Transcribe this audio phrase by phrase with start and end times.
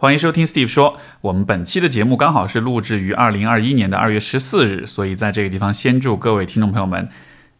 [0.00, 0.96] 欢迎收听 Steve 说。
[1.22, 7.08] 我们本期的节目刚好是录制于二零二一年的二月十四日，所以在这个地方先祝各位听众朋友们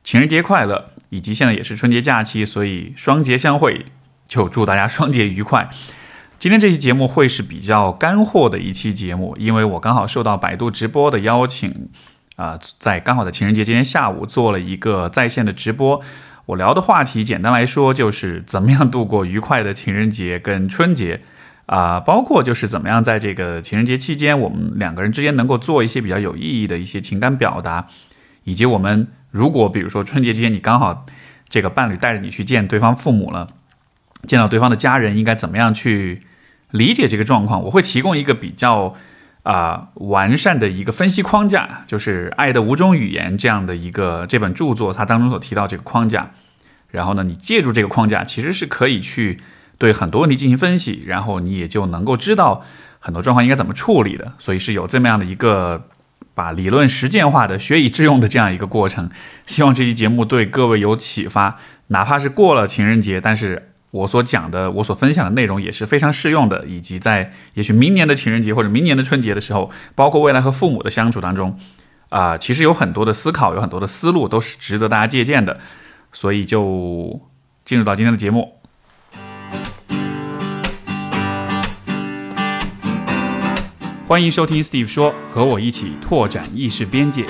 [0.05, 3.87] 情人节快乐，以及现在也是春节假期，所以双节相会，
[4.29, 5.69] 就祝大家双节愉快。
[6.39, 11.89] 今天这期节目会是比较干货的一期节目，因为我刚好受到百度直播的邀请，
[12.37, 16.01] 啊，在刚好在情人节今天下午做了一个在线的直播。
[16.47, 21.23] 我聊的话题简单来说就是怎么样度过愉快的情人节跟春节，
[21.69, 27.87] 啊，包括就是怎么样在这个情人节期间，我们两个人之间能够做一些比较有意义的一些情感表达，
[28.45, 31.07] 以及我们如果比如说春节期间你刚好
[31.49, 33.51] 这个伴侣带着你去见对方父母了，
[34.27, 36.23] 见到对方的家人应该怎么样去。
[36.73, 38.95] 理解这个状况，我会提供一个比较
[39.43, 46.33] 啊完善的一个分析框架，就是《爱的五种语言》这样的一个这本著作，它当中所提到这个框架。
[46.91, 49.41] 然后呢，你借助这个框架，其实是可以去
[49.79, 52.65] 对很多问题进行分析，然后你也就能够知道
[52.99, 54.35] 很多状况应该怎么处理的。
[54.39, 55.87] 所以是有这么样的一个
[56.35, 59.09] 把理论实践化的、学以致用的这样一个过程。
[59.47, 63.65] 希望这期节目对各位有启发，哪怕是过了情人节，但是。
[63.91, 71.59] 我所讲的，我所分享的内容也是非常适用的，以及在也许明年的情人节或者明年的春节的时候，包括未来和父母的相处当中，
[72.11, 75.59] 啊，其实有很多的思考，有很多的思路都是值得大家借鉴的，
[76.13, 77.19] 所以就
[77.65, 78.58] 进入到今天的节目，
[84.09, 87.27] 欢迎收听 Steve 说，和我一起拓展意识边界。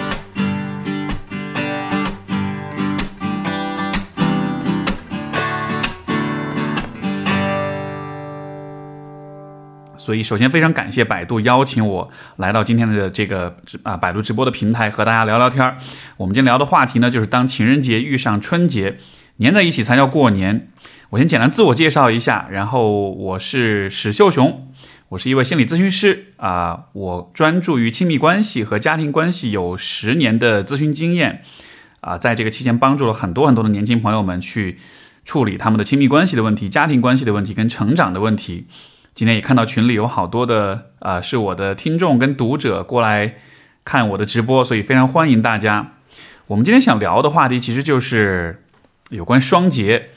[9.96, 15.78] 所以，首先非常感谢百度邀请我来到今天的这个啊百度直播的平台，和大家聊聊天儿。
[16.16, 18.98] 我们今天聊的话题呢，就是当情人节遇上春节，
[19.40, 20.68] 粘在一起才叫过年。
[21.10, 24.67] 我先简单自我介绍一下，然后我是史秀雄，
[25.10, 31.42] 我是一位心理咨询师啊，我专注于亲密关系和家庭关系，有十年的咨询经验
[32.02, 34.78] 啊，在这个期间帮助了很多很多的年轻朋友们去
[35.24, 38.66] 处理他们的亲密关系的问题、家庭关系的问题跟成长的问题。
[39.14, 43.36] 今天也看到群里有好多的啊，是我的听众跟读者过来
[43.86, 45.94] 看我的直播，所以非常欢迎大家。
[46.48, 48.62] 我们今天想聊的话题其实就是
[49.08, 50.10] 有关双节，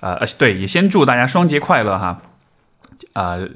[0.00, 2.22] 呃呃，对，也先祝大家双节快乐哈。
[3.14, 3.48] 呃，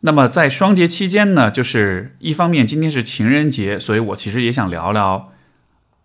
[0.00, 5.32] 那么在双节期间呢，就是一方面今天是情人节，所以我其实也想聊聊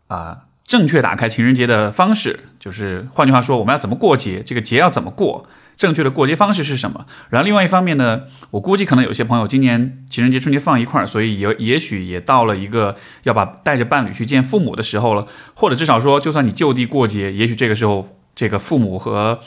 [0.08, 5.48] 啊，正确打开情人节的方式，就是换句话说，我们要怎么过节，这个节要怎么过。
[5.78, 7.08] 正确的过节方式是什么？
[7.30, 19.40] 然后另外一方面呢，我估计可能有些朋友今年情人节、春节放一块儿，所以也也许也到了一个要把带着伴侣去见父母的时候了，或者至少说，就算你就地过节，也许这个时候这个父母和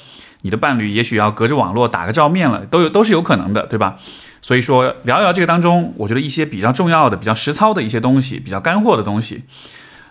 [0.44, 3.96] 你的伴侣也许要隔着网络打个照面了，都有都是有可能的，对吧？
[4.40, 9.44] 所以说聊一聊这个当中，我觉得一些比较重要的、比较实操的一些东西，比较干货的东西。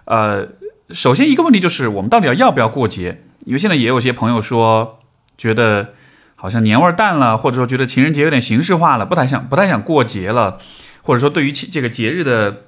[0.06, 0.48] 呃，
[0.90, 3.24] 首先一个问题就是我们到底要要不要过节？
[3.46, 5.00] 因为现在也有些朋友说
[5.38, 5.94] 觉得。
[6.36, 10.58] 好像年味淡了，或者说觉得情人节有点形式化了，不太想不太想过节了，
[11.04, 12.64] 或者说对于这个节日的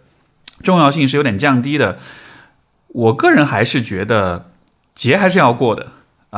[0.63, 1.99] 重要性是有点降低的。
[2.87, 4.49] 我个人还是觉得
[4.93, 5.87] 节还是要过的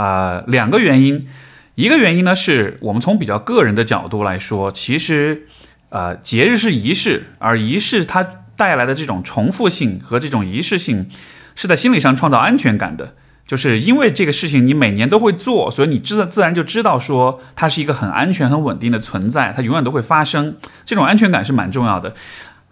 [0.02, 0.44] 啊。
[0.47, 1.28] 两个原因，
[1.75, 5.47] 一个原因呢是我们从比较个人的角度来说，其实
[5.90, 8.25] 呃节日是仪式，而仪式它
[8.56, 11.07] 带来的这种重复性和这种仪式性
[11.56, 13.16] 是在心理上创造安全感的。
[13.47, 20.57] 就是因为这个事情你每年都会做，所以你自自然就知道说它是一个很安全、很稳定的存在，它永远都会发生。
[20.86, 22.13] 这种安全感是蛮重要的。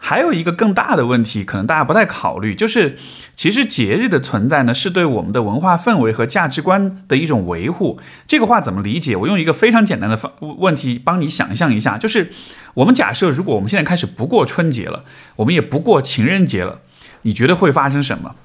[0.08, 2.96] 还有一个更大的问题，可能大家不太考虑，就是
[3.36, 8.00] 其实节日的存在呢，是对我们的文化氛围和价值观的一种维护。
[8.28, 9.16] 这个话怎么理解？
[9.16, 12.32] 我用一个非常简单的方问题帮你想象一下，就是
[12.76, 15.06] 我们假设如果我们现在开始不过春节了，
[15.38, 16.82] 我们也不过情人节了，
[17.24, 18.36] 你觉得会发生什么？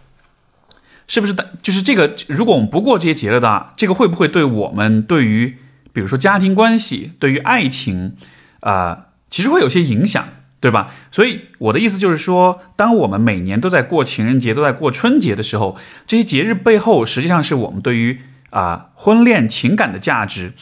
[1.07, 1.51] 是不是的？
[1.61, 5.59] 就是这个，如果我们不过这些节了的，这个会不会对我们对于，
[5.93, 8.17] 比如说家庭关系，对于爱情，
[8.61, 10.25] 啊，其实会有些影响，
[10.61, 10.93] 对吧？
[11.11, 15.77] 所以我的意思就是说，当我们每年都在过情人节，都在过春节的时候，
[16.07, 18.21] 这些节日背后，实际上是我们对于
[18.51, 20.53] 啊婚恋情感的价值，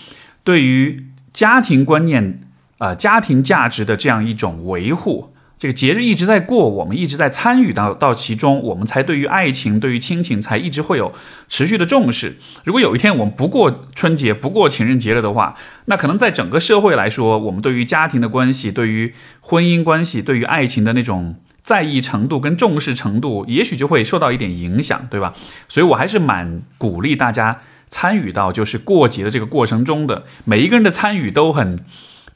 [0.45, 2.41] 对于家庭观念
[2.79, 5.35] 啊家庭价值的这样一种维护。
[5.59, 11.13] 这个节日一直在过，我们一直在参与到到其中，我们才对于爱情、对于亲情才一直会有
[11.49, 12.37] 持续的重视。
[12.63, 15.57] 如果有一天我们不过春节、不过情人节了的话，
[15.87, 25.35] 那可能在整个社会来说，我们对于家庭的关系、对于婚姻关系、对于爱情的那种在意程度跟重视程度，也许就会受到一点影响，对吧？
[25.69, 31.81] 所以我还是蛮鼓励大家参与到就是过节的这个过程中的，每一个人的参与都很。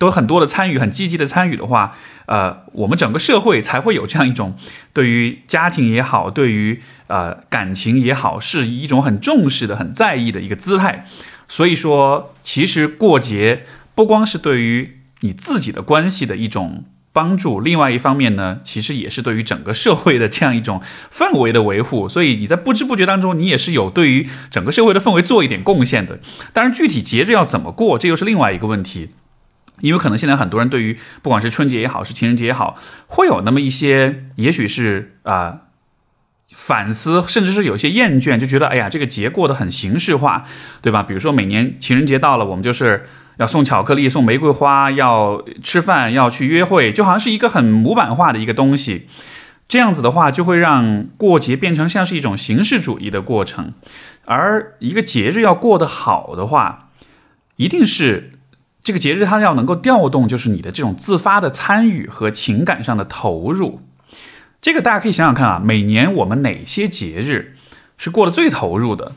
[0.02, 1.96] 都很多的参与，很积极的参与的话，
[2.26, 4.56] 呃，我们整个社会才会有这样一种
[4.92, 11.06] 对于家庭也好，对于呃感情也好，是一种很重视的、很在意的一个姿态。
[11.46, 13.64] 所以说，其实过节
[13.94, 16.82] 不光是对于你自己的关系的一种
[17.12, 20.82] 帮助，另外一方面呢，其实也是对于整个社会的这样一种
[21.12, 22.08] 氛围的维护。
[22.08, 26.18] 所以你在不知不觉当中，你也是有对于整个社会的氛围做一点贡献的。
[26.52, 29.10] 当然，具体节日要怎么过，这又是另外一个问题。
[29.82, 35.58] 因为可能现在很多人对于不管是春节也好，是情人节也好，会有那么一些，也许是啊。
[36.54, 40.44] 反思，甚至是有些厌倦，就觉得哎呀，这个节过得很形式化，
[40.82, 41.02] 对吧？
[41.02, 43.06] 比如说每年情人节到了，我们就是
[43.38, 49.08] 要送巧克力、送玫瑰花，要吃饭，要去约会，就好像是一个很模板化的一个东西。
[49.66, 53.72] 这样子的话，就会让过节变成像是一种形式主义的过程。
[54.26, 56.90] 而一个节日要过得好的话，
[57.56, 58.32] 一定是
[58.82, 63.80] 这个节日它要能够调动，就是你的这种自发的参与和情感上的投入。
[64.60, 67.56] 这个大家可以想想看啊，每年我们哪些节日
[67.96, 69.14] 是过得最投入的？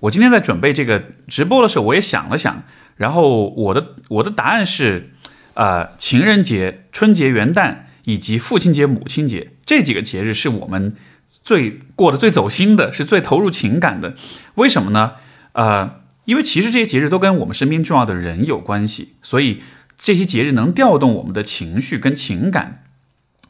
[0.00, 2.62] 我今天在准备这个直播的时候，我也想了想，
[2.96, 5.10] 然后我的我的答案是，
[5.54, 10.96] 呃，情人节、春节、元旦以及父亲节、母亲节这几个节日是我们
[11.42, 14.14] 最过得最走心的，是最投入情感的。
[14.54, 15.12] 为什么呢？
[15.52, 19.62] 呃，因为其实这些节日都跟我们身边重要的人有关系，所以
[19.96, 22.80] 这些节日能调动我们的情绪跟情感。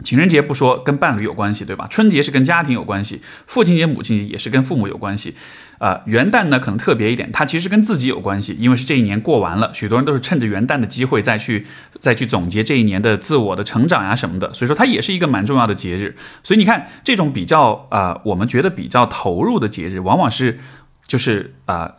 [0.02, 1.86] 情人节不说跟伴侣有关系，对吧？
[1.88, 5.36] 春节是跟家庭有关系，父亲节、母亲节也是跟父母有关系。
[5.78, 11.64] 呃，元旦呢可能特别一点，它其实跟自己有关系，因为是这一年过完了，许多人都是趁着元旦的机会再去
[12.00, 16.16] 再去总结这一年的自我的成长呀什么的，所以说它也是一个蛮重要的节日。
[16.42, 20.58] 所以你看，这种比较啊，我们觉得比较投入的节日，往往是
[21.06, 21.94] 就是啊，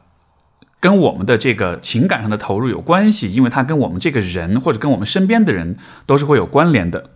[0.85, 7.09] 跟我们的这个情感上的投入有关系，因为它跟我们这个人或者跟我们身边的人都是会有关联的。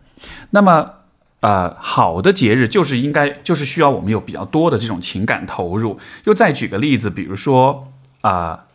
[0.49, 0.93] 那么，
[1.41, 5.99] 呃，好的节日就是应该就是需要我们有比较多的这种情感投入。
[6.23, 8.65] 又再举个例子，比如说啊，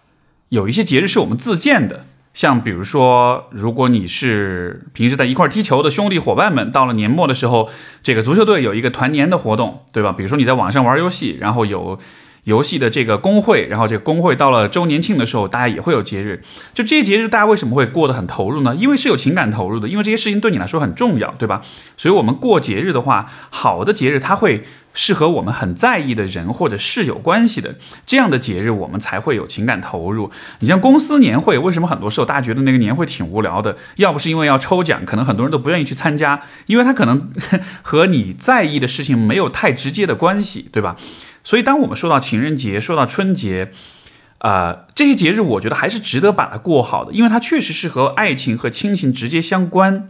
[0.51, 7.69] 有一些节日是我们自建的，像比如说，如果你是平时在一块踢球的兄弟伙伴们，到了年末的时候，
[8.05, 10.13] 这个足球队有一个团年的活动，对吧？
[10.13, 11.99] 比如说你在网上玩游戏，然后有。
[12.45, 16.43] 游戏的这个工会，然后这个工会到了周年庆的时候，大家也会有节日。
[16.73, 18.75] 就这些节日，大家为什么会过得很投入呢？
[18.75, 21.63] 因为是有情感投入的，因为这些事情对你来说很重要，对吧？
[21.97, 27.75] 所以，我们过节日的话，好的节日它会是和我们很在意的人或者事有关系的，
[28.07, 30.31] 这样的节日我们才会有情感投入。
[30.61, 33.77] 你像公司年会，为什么很多时候大家觉得那个年会挺无聊的？
[33.97, 37.33] 要不是因为要抽奖，可能很多人都不愿意去参加，因为他可能
[37.83, 40.97] 和你在意的事情没有太直接的关系，对吧？
[41.45, 43.71] 所以，当我们说到情人节、说到春节，
[44.39, 50.09] 啊，这些节日，我觉得还是值得把它过好的，因为它确实是和爱情和亲情直接相关。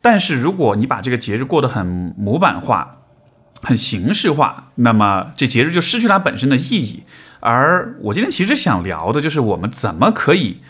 [0.00, 1.86] 但是，如果你把这个节日过得很
[2.18, 2.98] 模板化、
[3.62, 7.04] 很形式化，那么这节日就失去它本身的意义。
[7.38, 10.60] 而我今天其实想聊的就是，我们怎么可以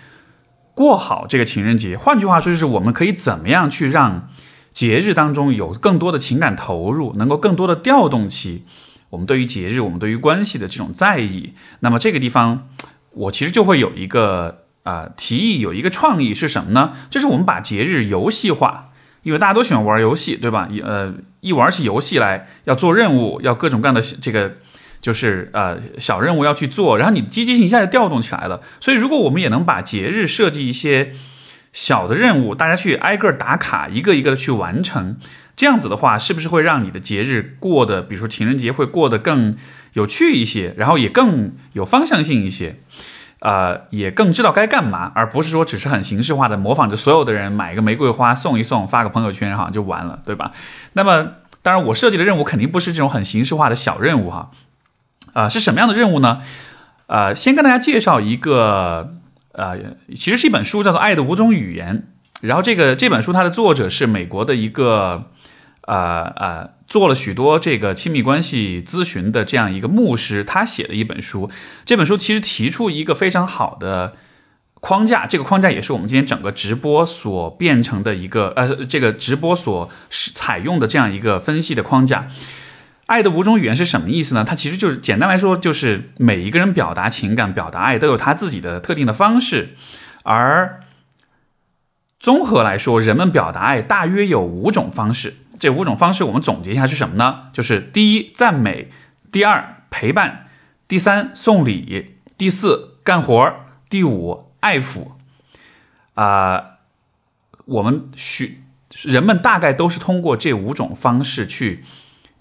[0.75, 1.97] 过好这个情人节？
[1.97, 4.29] 换句话说，就是我们可以怎么样去让
[4.71, 8.67] 节日当中有更多的情感投入，能够更多的调动起。
[9.13, 12.71] 我们对于节日，我们对于关系的这种在意，那么这个地方，
[13.11, 16.95] 我其实就会有一个啊提议，有一个创意是什么呢？
[17.11, 18.91] 就是我们把节日游戏化，
[19.23, 20.67] 因为大家都喜欢玩游戏，对吧？
[20.83, 24.55] 呃一玩起游戏来，要做任务，要各种各样的这个，
[25.03, 28.63] 就是呃小任务要去做，然后你积极性一下就调动起来了。
[28.81, 31.13] 所以如果我们也能把节日设计一些
[31.71, 35.19] 小的任务，大家去挨个打卡，一个一个的去完成。
[35.63, 39.57] 这样子的话，是不是会让你的节日过得，比如说情人节会过得更
[39.93, 42.81] 有趣一些，然后也更有方向性一些，
[43.39, 50.51] 呃，也更知道该干嘛，而不是说只是很形式化的模仿着所有的人买一个玫瑰花送一送，发个朋友圈好像就完了，对吧？
[50.95, 51.29] 那么，
[51.63, 54.51] 当然我设计的任务肯定不是这种很形式化的小任务哈，
[55.35, 56.41] 啊，是什么样的任务呢？
[57.07, 59.15] 呃，先跟大家介绍一个，
[59.53, 59.79] 呃，
[60.17, 62.05] 其实是一本书，叫做《爱的五种语言》，
[62.49, 65.29] 然后这个这本书它的作者是美国的一个。
[65.87, 71.51] 呃呃，做了许多这个亲密关系咨询的这样一个牧师，他写的一本书。
[71.85, 74.15] 这本书其实提出一个非常好的
[74.75, 82.29] 框架，这个框架也是我们今天整个直播所变成的一个呃，这个直播所采用的这样一个分析的框架。
[83.07, 84.45] 爱的五种语言是什么意思呢？
[84.45, 89.75] 它其实就是简单来说，就是每一个人表达情感、表达爱都有他自己的特定的方式，
[90.23, 90.81] 而
[92.19, 95.35] 综合来说，人们表达爱大约有五种方式。
[95.63, 97.51] 这五种方式，我们总结一下是什么呢？
[97.53, 98.89] 就是第一，赞美；
[99.31, 100.49] 第二，陪伴；
[100.89, 103.53] 第三，送礼；第四，干活；
[103.89, 105.13] 第五，爱抚。
[106.15, 106.79] 啊，
[107.67, 108.65] 我们许
[109.05, 111.85] 人们大概都是通过这五种方式去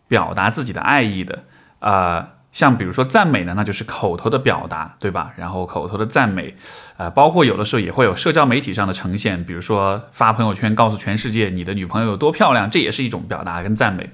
[0.07, 1.43] 表达自己的爱意的，
[1.77, 2.37] 啊。
[2.51, 5.31] 像比如说赞美呢，那就是口头的表达，对吧？
[5.37, 6.55] 然后口头的赞美，
[6.97, 14.09] 呃，包括有的时候也会有社交媒体上的呈现，比如说发朋友圈告诉全世界你的女朋友有多漂亮，这也是一种表达跟赞美。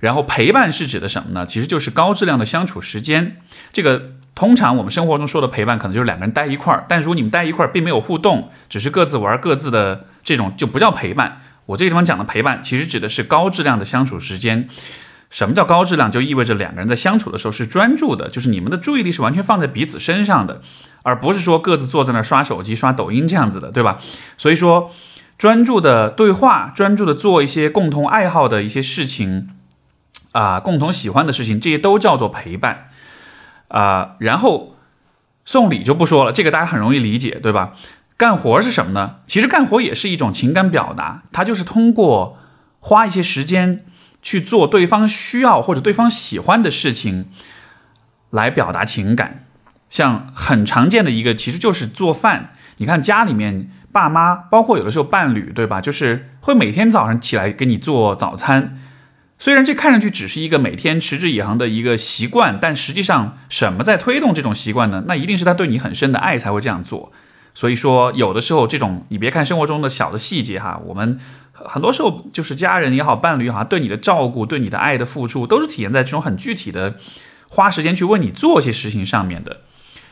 [0.00, 1.46] 然后陪伴是指的什么呢？
[1.46, 3.36] 其实就是高质量的相处时间。
[3.72, 11.40] 这个通常我们生活中说的陪伴，可能就是两个人待一块儿，但如果你们待一块儿并没有互动，只是各自玩各自的，这种就不叫陪伴。
[11.66, 14.68] 我这个地方讲的陪伴，其实指的是高质量的相处时间。
[15.32, 16.10] 什么叫高质量？
[16.10, 20.60] 就意味着两个人在相处的时候是专注的，就是你们的注意力是完全放在彼此身上的，
[21.02, 23.98] 而不是说各自坐在那刷手机、刷抖音这样子的，对吧？
[24.36, 24.92] 所以说，
[25.38, 29.48] 专注的对话，专注的做一些共同爱好的一些事情，
[30.32, 32.90] 啊，共同喜欢的事情，这些都叫做陪伴，
[33.68, 34.76] 啊，然后
[35.46, 37.72] 送礼就不说了，这个大家很容易理解，对吧？
[38.18, 39.16] 干活是什么呢？
[39.26, 42.36] 其实干活也是一种情感表达，它就是通过
[42.80, 43.86] 花一些时间。
[44.22, 47.26] 去做对方需要或者对方喜欢的事情，
[48.30, 49.44] 来表达情感。
[49.90, 52.54] 像很常见的一个，其实就是做饭。
[52.78, 55.82] 你看家里面爸妈，包括有的时候伴侣，对吧？
[55.82, 58.78] 就是会每天早上起来给你做早餐。
[59.38, 65.04] 虽然这看上去只是一个每天持之以恒的一个习惯，但实际上什么在推动这种习惯呢？
[65.06, 67.12] 那一定是他对你很深的爱才会这样做。
[67.52, 71.18] 所以说，有的时候这种你别看生活中的小的细节哈，我们。
[71.52, 76.94] 很多时候，就是家人也好，伴侣也好，对你的照顾、对你的爱的付出，都是体现在这种很具体的，
[77.48, 79.60] 花时间去为你做些事情上面的。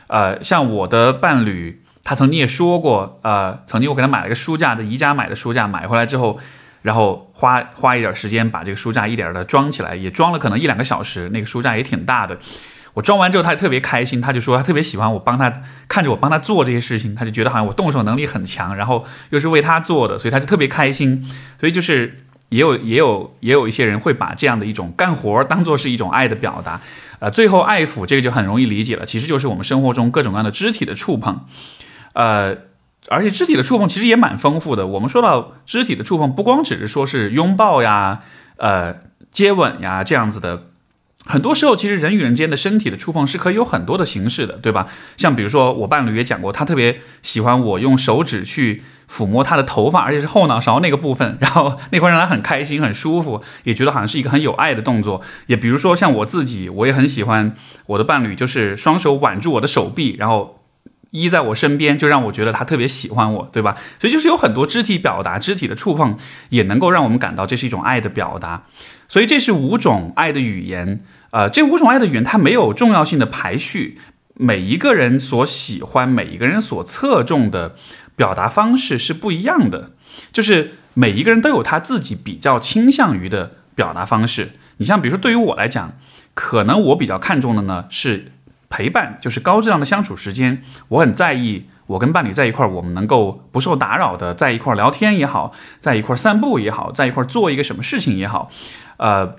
[0.07, 6.39] 呃，像我的伴侣，他曾经也说过，呃，曾经我给他买了个书架，在宜家买的书架，买回来之后，
[6.83, 12.37] 然后花花一点时间把这个书架一点的装起来，也装了可能一两个小时，那个书架也挺大的。
[12.93, 15.51] 我装完之后，他特别开心，他就说他特别喜欢我帮他
[15.87, 21.25] 看着我帮他做这些事情，他就觉得好像我动手能力很强，然后又是为他做的，所以他就特别开心。
[21.59, 26.81] 所以就是也有也有也有一些人会把这样的一种干活当做是一种爱的表达，
[27.19, 31.45] 呃，最后爱抚这个就很容易理解了，其实就是我们生活中各种各样的肢体的触碰，
[32.11, 32.57] 呃，
[33.07, 34.85] 而且肢体的触碰其实也蛮丰富的。
[34.85, 38.19] 我们说到肢体的触碰，不光只是说是拥抱呀，
[38.57, 38.95] 呃，
[39.31, 40.63] 接吻呀这样子的。
[41.25, 44.87] 很多时候，其实人与人之间的身体的触碰是可以有很多的形式的，对吧？
[45.17, 55.21] 像比如说，我伴侣也讲过，他特别喜欢我用手指去抚摸他的头发，而且是后脑勺那个部分，然后那块让他很开心、很舒服，也觉得好像是一个很有爱的动作。
[55.45, 60.59] 也比如说，像我自己，我也很喜欢我的伴侣，就是双手挽住我的手臂，然后
[61.11, 63.77] 依在我身边，就让我觉得他特别喜欢我，对吧？
[63.99, 66.17] 所以就是有很多肢体表达、肢体的触碰，
[66.49, 68.63] 也能够让我们感到这是一种爱的表达。
[69.11, 71.01] 所以这是五种爱的语言，
[71.31, 73.99] 呃，这五种爱的语言它没有重要性的排序，
[74.35, 77.75] 每一个人所喜欢、每一个人所侧重的
[78.15, 79.91] 表达方式是不一样的，
[80.31, 84.51] 就是每一个人都有他自己比较倾向于的表达方式。
[84.77, 85.91] 你像比如说对于我来讲，
[86.33, 88.31] 可能我比较看重的呢是
[88.69, 91.65] 陪伴，就是高质量的相处时间，我很在意。
[91.87, 95.51] 我跟伴侣在一块儿，我们能够不受打扰的在一块儿聊天也好，
[95.81, 98.49] 在一块儿散步也好，在一块儿做一个什么事情也好，
[99.01, 99.35] 呃，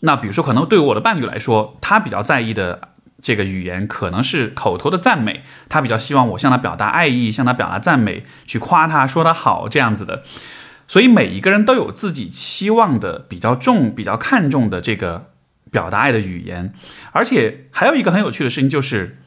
[0.00, 2.88] 那比如说可能对于我的伴侣来说，他比较在意的
[3.20, 10.24] 这个语言可能是口头的赞美，他比较希望我向他表达爱意，向他表达赞美，去夸他说他好这样子的。
[10.86, 15.30] 所以每一个人都有自己期望的比较重、比较看重的这个
[15.70, 16.72] 表达爱的语言，
[17.12, 19.18] 而且还有一个很有趣的事情就是。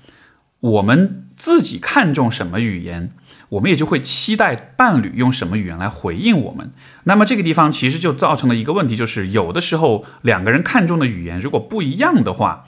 [0.62, 3.12] 我们自己看重什么语言，
[3.52, 6.72] 我们也就会期待伴侣用什么语言来回应我们。
[7.04, 12.68] 那么这个地方其实就造成了一个问题，就是有的时候两个人看重的语言如果不一样的话，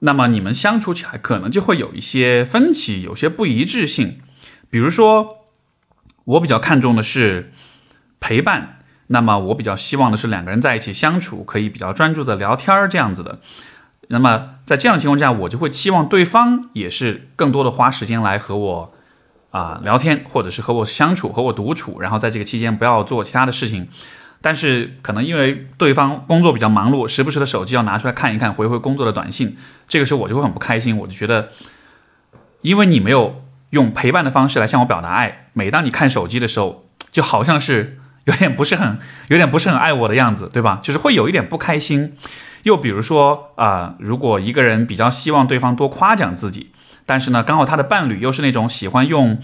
[0.00, 4.20] 那么你们相处起来可能就会有一些分歧，有些不一致性。
[4.70, 5.46] 比如说，
[6.24, 7.52] 我比较看重的是
[8.20, 8.78] 陪伴，
[9.08, 13.40] 那么我比较希望的是两个人在一起相处可以比较专注的聊天儿这样子的。
[14.08, 18.94] 那么在这样的情况下，我就会期望对方也是更多的花时间来和我
[19.50, 23.88] 啊聊天，或者是和我相处，和我独处，然后在这个期间不要做其他的事情。
[24.40, 29.56] 但是可能因为对方工作比较忙碌，时不时的手机要拿出来看一看，回回工作的短信，
[29.88, 31.48] 这个时候我就会很不开心，我就觉得，
[32.62, 40.78] 因为你没有用陪伴的方式来向我表达爱，每当你看手机的时候，就好像是有点不是很有点不是很爱我的样子，对吧？
[40.82, 42.16] 就是会有一点不开心。
[42.62, 46.70] 又比如说啊，如果一个人比较希望对方多夸奖自己，
[47.08, 49.40] 但是呢，刚好他的伴侣又是那种喜欢用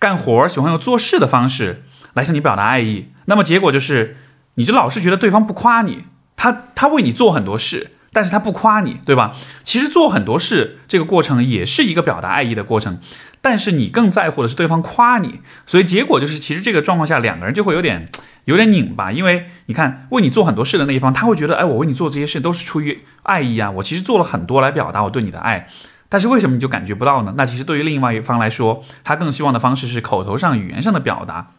[0.00, 4.16] 干活、喜欢用做事的方式来向你表达爱意，那么结果就是，
[4.56, 9.32] 你就老是觉得对方不夸你，他他为你做很多事，但是他不夸你，对吧？
[9.62, 12.98] 其实做很多事这个过程也是一个表达爱意的过程，
[13.40, 18.08] 但是你更在乎的是对方夸你，所以结果就是，其实这个状况下两个人就会有点
[18.46, 25.68] 有点拧巴，因为你看为你做很多事的那一方，他会觉得，哎，我为你做这些事都是出于爱意啊，我其实做了很多来表达我对你的爱，
[26.14, 27.34] 但是为什么你就感觉不到呢？
[27.36, 31.50] 那其实对于另外一方来说，他更希望的方式是口头上、语言上的表达，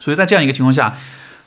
[0.00, 0.96] 所以在这样一个情况下，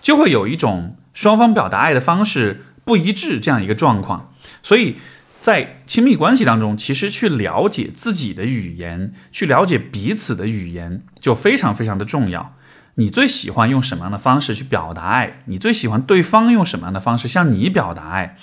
[0.02, 4.96] 就会有一种双方表达爱的方式不一致这样一个状况，所以。
[5.42, 12.56] 在亲密关系当中，其实去了解自己的语言，去了解彼此的语言，就非常非常的重要。
[12.96, 15.40] 你最喜欢用什么样的方式去表达爱？
[15.46, 18.36] 你最喜欢对方用什么样的方式向你表达爱？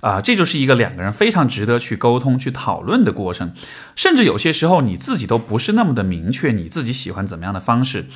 [0.00, 3.52] 啊，这就是一个两个人非常值得去沟通、去讨论的过程。
[3.96, 8.06] 甚至有些时候你自己都不是那么的明确，你自己喜欢怎么样的方式。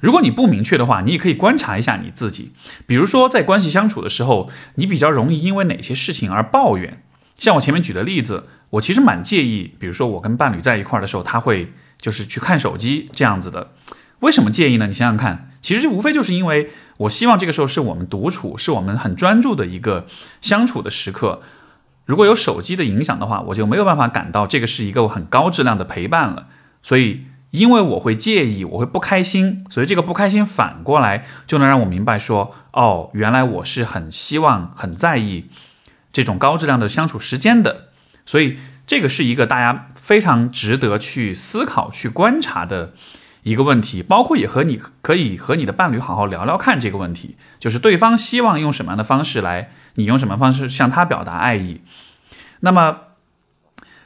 [0.00, 2.52] 如果你不明确的话，你也可以观察一下你自己。
[2.86, 7.02] 比如说，在关系相处的时候，你比较容易因为哪些事情而抱怨？
[7.36, 13.72] 像我前面举的例子，我其实蛮介意，比如说我跟伴侣在一块儿的时候，他会就是去看手机这样子的。
[14.20, 14.86] 为什么介意呢？
[14.86, 20.06] 你想想看，其实无非就是因为我希望这个时候是我们独处，是我们很专注的一个
[20.42, 21.40] 相处的时刻。
[22.04, 26.48] 如果有手机的影响的话，我就没有办法感到这个是一个很高质量的陪伴了。
[26.82, 35.48] 所以，因为我会介意，我会不开心，所以这个不开心反过来就能让我明白说，哦，原来我是很希望、很在意。
[36.12, 37.88] 这种高质量的相处时间的，
[38.26, 42.92] 所以这个是一个大家非常值得去思考、去观察的
[43.42, 51.80] 一个问题，包括也和你可以和你的伴侣好好聊聊看这个问题，就是对方希望用什么样的方式来，你用什么方式向他表达爱意。
[52.60, 52.98] 那么，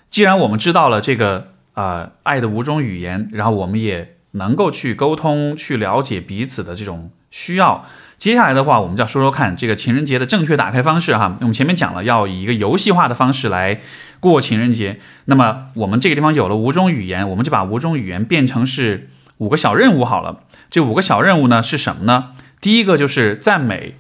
[0.09, 7.85] 既然我们知道了这个呃爱的五种语言，然后我们也能够去沟通、去了解彼此的这种需要。
[8.17, 11.37] 接下来的话，我们就要说说看这个情人节的正确打开方式哈。
[11.43, 13.83] 我们前面讲了，要以一个游戏化的方式来
[14.19, 14.99] 过情人节。
[15.27, 20.41] 那么我们这个地方有了五种语言，我们就把五种语言变成是五个小任务好了。
[20.71, 22.33] 这五个小任务呢是什么呢？
[22.61, 23.97] 第一个就是赞美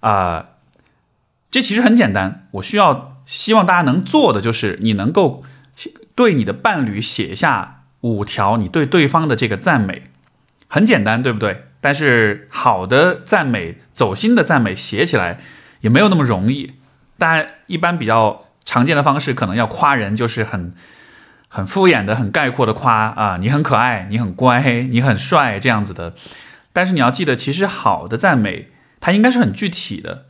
[0.00, 0.46] 啊，
[1.50, 2.48] 这其实很简单。
[2.52, 5.44] 我需要希望大家能做的就是你能够
[6.14, 10.10] 对你的伴侣写下五条你对对方的这个赞美，
[10.66, 11.64] 很简单，对不对？
[11.80, 15.38] 但是好的赞美、走心的赞美写起来
[15.82, 16.72] 也没有那么容易。
[17.18, 20.72] 大家一般比较常见的方式，可能要夸人，就是很
[21.48, 26.14] 很敷衍的、很概括的夸啊，你很可爱，你很乖，你很帅这样子的。
[26.72, 28.68] 但是你要记得，其实好的赞美
[29.00, 30.26] 它应该是很具体的，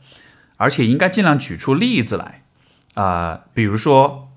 [0.57, 2.41] 而且应该尽量举出例子来
[2.95, 3.41] 啊。
[3.53, 4.29] 比如说，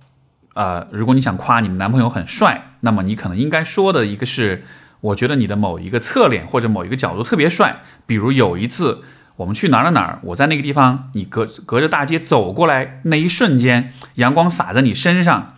[0.55, 4.64] 呃，如果你想夸你的男朋友很帅，那么你可能应该说的一个是。
[5.03, 9.03] 我觉得你的某一个侧脸或者某一个角度特别帅，比如有一次
[9.35, 15.49] 我们去哪儿哪儿，我在那个地方，你隔隔着大街走过来那一瞬间，阳光洒在你身上，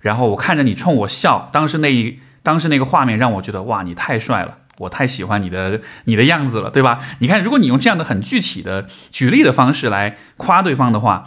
[0.00, 7.00] 然后我看着你冲我笑，当时那一当时那个画面让我觉得哇，你太帅了，我太喜欢你的你的样子了，对吧？
[7.18, 11.26] 你看，如果你用这样的很具体的举例的方式来夸对方的话，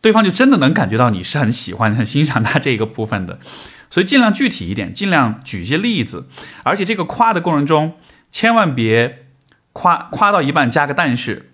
[0.00, 3.38] 对方就真的能感觉到你是很喜欢、 很欣赏他这个部分的。
[3.90, 6.28] 所以尽量具体一点，尽量举一些例子，
[6.62, 7.94] 而且这个夸的过程中，
[8.30, 9.26] 千万别
[9.72, 11.50] 夸夸到一半加个但是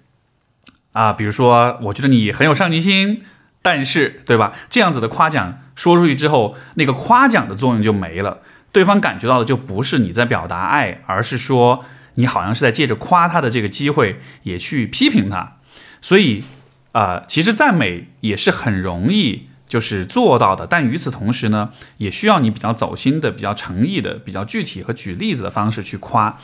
[0.92, 3.22] 啊，比如说我觉得你很有上进心，
[3.64, 4.52] 但是对吧？
[4.68, 11.84] 这样子的夸奖说出去之后，那个夸奖的作用就没了，对方感觉到的就不是你在表达爱，而是说
[12.16, 15.56] 你好像是在借着夸他的这个机会也去批评他。
[16.02, 16.44] 所以
[16.92, 19.48] 啊，其实赞美也是很容易。
[19.66, 26.38] 就是做到的，但与此同时呢，也需要你比较走心的、比较诚意的、比较具体和举例子的方式去夸。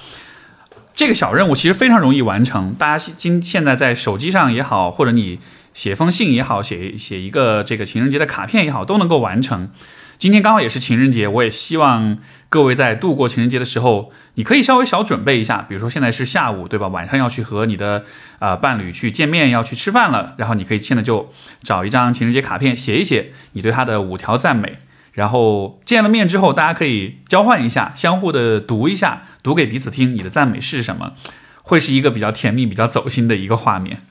[0.97, 5.39] 这个小任务其实非常容易完成，大家今现在在手机上也好，或者你
[5.81, 9.71] 写封信也好，写写一个这个情人节的卡片也好，都能够完成。
[10.19, 12.19] 今天刚好也是情人节，我也希望
[12.51, 15.65] 各位在度过情人节的时候，你可以稍微小准备一下。
[15.67, 16.89] 比如说现在是下午，对吧？
[16.89, 18.05] 晚上要去和你的
[18.41, 24.81] 啊伴侣去见面，要去吃饭了，然后你可以现在就找一张情人节卡片，写一写你对他的五条赞美。
[25.15, 31.15] 然后见了面之后，大家可以交换一下，相互的读一下，读给彼此听，你的赞美是什么？
[31.63, 34.03] 会是一个比较甜蜜、比较走心的一个画面。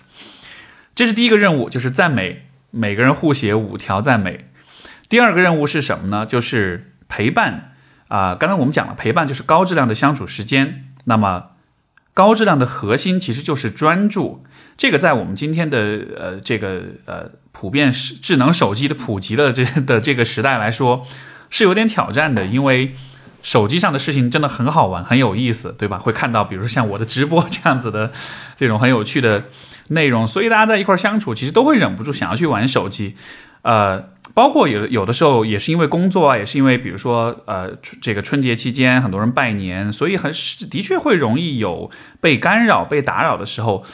[0.99, 4.49] 这是第一个任务，就是赞美，每个人互写五条赞美。
[5.07, 6.25] 第二个任务是什么呢？
[6.25, 7.71] 就是陪伴
[8.09, 8.35] 啊。
[8.35, 10.91] 刚才我们讲了，陪伴就是高质量的相处时间。
[11.05, 11.51] 那么，
[12.13, 14.43] 高质量的核心其实就是专注。
[14.75, 15.77] 这个在我们今天的
[16.17, 21.07] 呃这个呃普遍是智能手机的普及的这的这个时代来说，
[21.49, 22.45] 是有点挑战的。
[22.45, 22.93] 因为
[23.41, 25.97] 手机上的事情真的很好玩，很有意思，对吧？
[25.97, 28.11] 会看到比如说像我的直播这样子的
[28.57, 29.45] 这种很有趣的
[29.89, 33.15] 内容，所以大家在一块相处，其实都会忍不住想要去玩手机。
[33.61, 43.85] 呃，包括有有的时候也是因为工作啊，也是因为比如说呃这个春节期间很多人拜年，所以很是的确会容易有被干扰、被打扰的时候。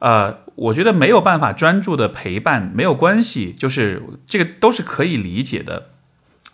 [0.00, 5.90] 呃，我觉得没有办法专注的陪伴没有关系，就是这个都是可以理解的。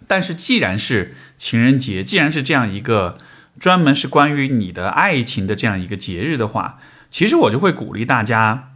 [0.06, 3.16] 但是既然是情人节，既然是这样一个
[3.58, 8.72] 专门是关于你的爱情的这样一个节日的话，其实我就会鼓励大家，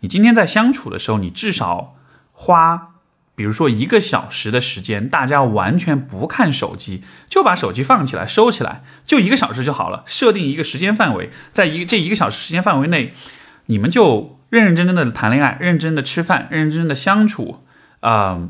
[0.00, 1.96] 你今天在相处的时候，你至少
[2.32, 2.94] 花，
[3.34, 10.02] 比如说一个小时的时间，大家完全不看手机，就把手机放起来收起来，就一个小时就好了。
[10.06, 13.14] 设定一个时间范围，在一这一个小时时间范围内。
[13.68, 17.64] 你们就认认真真的谈恋爱，认真的吃饭，认认真真的相处，
[17.98, 18.48] 啊，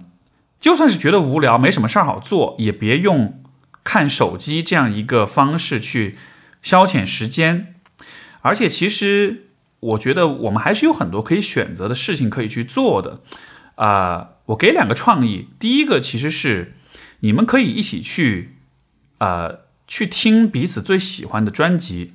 [0.61, 3.43] 就算是觉得无聊，没什么事儿好做，也别用
[3.83, 6.19] 看手机这样一个方式去
[6.61, 7.75] 消遣时间。
[8.43, 9.46] 而且，其实
[9.87, 13.21] 我觉得我们还是有很多可以选择的事情可以去做的。
[13.77, 16.75] 啊，我给两个创意，第一个其实是
[17.21, 18.57] 你们可以一起去，
[19.19, 22.15] 呃，去听彼此最喜欢的专辑。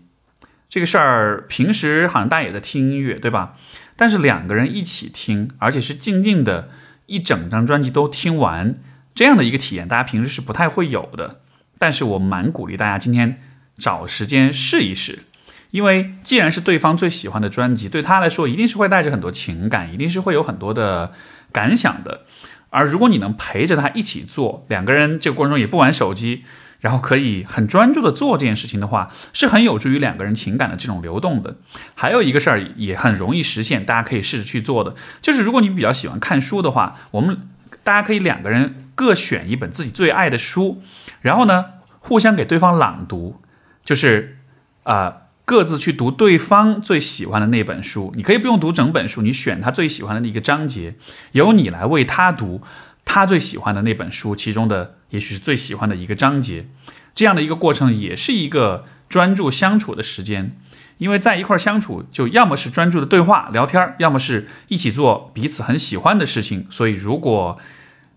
[0.68, 3.58] 这个事儿平时好像大家也在听音乐，对吧？
[3.96, 6.70] 但是两个人一起听，而且是静静的
[7.06, 8.74] 一整张专辑都听完，
[9.14, 11.42] 这样的一个体验，大家平时是不太会有的。
[11.78, 13.40] 但是我蛮鼓励大家今天
[13.78, 15.26] 找时间试一试，
[15.72, 21.12] 因为既然是对方最喜欢的专辑，对他来说一定是会带着很多情感，一定是会有很多的
[21.52, 22.22] 感想的。
[22.70, 26.44] 而如果你能陪着他一起做，两个人这个过程中也不玩手机。
[26.82, 31.58] 然后可以很专注的做这件事情的话，是很有助于两个人情感的这种流动的。
[31.94, 37.38] 还有一个事儿也很容易实现，大家可以试着去做的，就是如果你比较喜欢看书的话，我们
[37.84, 40.82] 大家可以两个人各选一本自己最爱的书，
[41.22, 41.66] 然后呢
[42.00, 43.40] 互相给对方朗读，
[43.86, 44.40] 就是
[44.82, 48.12] 啊各自去读对方最喜欢的那本书。
[48.16, 50.96] 你可以不用读整本书，你选他最喜欢的那个章节，
[51.34, 52.62] 由你来为他读。
[53.04, 56.68] 他最喜欢的那本书，其中的也许是最喜欢的一个章节，
[57.16, 60.56] 这样的一个过程也是一个专注相处的时间，
[61.00, 66.68] 因为在一块相处，就要么是专注的对话聊天，要么是一起做彼此很喜欢的事情。
[66.70, 67.58] 所以，如果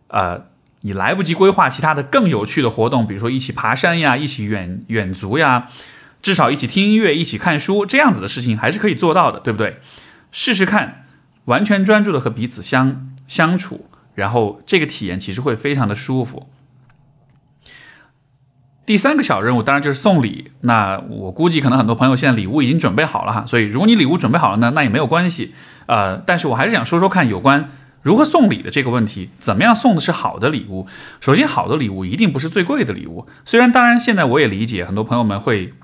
[0.09, 0.45] 呃
[0.83, 5.69] 你来不及规划其他的更有趣的活动，比如说一起爬山呀，一起远远足呀，
[6.25, 9.79] 至少一起听音乐，一起看书，这样子的事情还是可以做到的，对不对？
[10.33, 11.05] 试试看，
[11.45, 13.91] 完全专注的和彼此相相处。
[14.15, 16.49] 然后这个体验其实会非常的舒服。
[18.87, 20.53] 第三个小任务当然就是送礼。
[20.63, 25.53] 那我估计可能很多朋友现在礼物已经准备好了哈，所以如果你礼物准备好了呢，那也没有关系。
[25.85, 27.69] 呃，但是我还是想说说看有关
[28.01, 30.87] 如何送礼的这个问题，怎么样送的是好的礼物。
[31.21, 33.27] 首先，好的礼物一定不是最贵的礼物。
[33.45, 35.75] 虽然当然现在我也理解很多朋友们会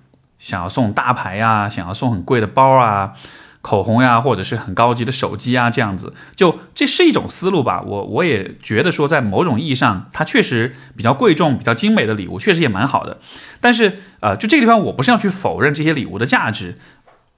[0.40, 3.12] 想要送大牌呀，想要送很贵的包啊。
[3.62, 7.82] 口红呀，或者是很高级的手机啊，这样子，就这是一种思路吧。
[7.82, 13.18] 我我也觉得说，在某种意义上，它确实比较贵重、比较精美的礼物，确实也蛮好的。
[13.60, 16.78] 但是，呃，就这个地方，我不是要去否认这些礼物的价值，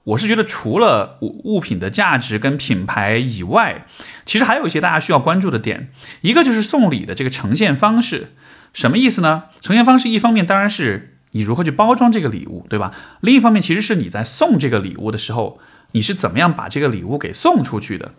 [0.05, 3.85] 我是觉得除了物物品的价值跟品牌以外，
[4.25, 5.89] 其实还有一些大家需要关注的点。
[6.21, 8.31] 一个就是送礼的这个呈现方式，
[8.71, 9.43] 什么意思呢？
[9.59, 12.93] 呈现方式一方面当然是你如何去包装这个礼物，对吧？
[13.21, 15.59] 另一方面，其实是你在送这个礼物的时候。
[15.95, 18.13] 你是怎么样把这个礼物给送出去的？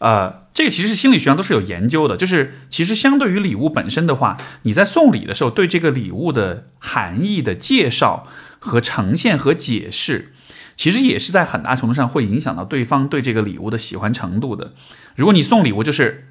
[0.00, 2.16] 呃，这个其实心理学上都是有研究的。
[2.16, 8.26] 就是其实相对于礼物本身的话，你在送礼的时候，对这个礼物的含义的介绍
[8.58, 10.32] 和呈现和解释，
[10.74, 14.72] 其实也是在很大程度上会影响到对方对这个礼物的喜欢程度的。
[15.14, 16.29] 如果你送礼物就是。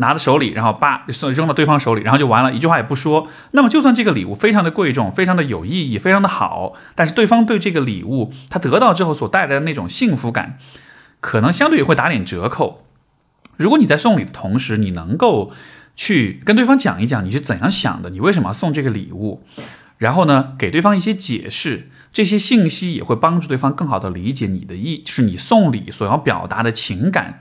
[0.00, 3.28] 拿在手里，然后叭送扔到对方手里，然后就完了，一句话也不说。
[3.52, 10.58] 那么，就算这个礼物非常的贵重，非常的有意义，非常的好，但是对方对这个礼物他得到之后所带来的那种幸福感，
[11.20, 12.84] 可能相对也会打点折扣。
[13.56, 15.52] 如果你在送礼的同时，你能够
[15.94, 19.44] 去跟对方讲一讲你是怎样想的，你为什么要送这个礼物，
[19.98, 27.40] 然后呢，给对方一些解释，这些信息也会帮助对方更好的理解你的意，就是你送礼所要表达的情感。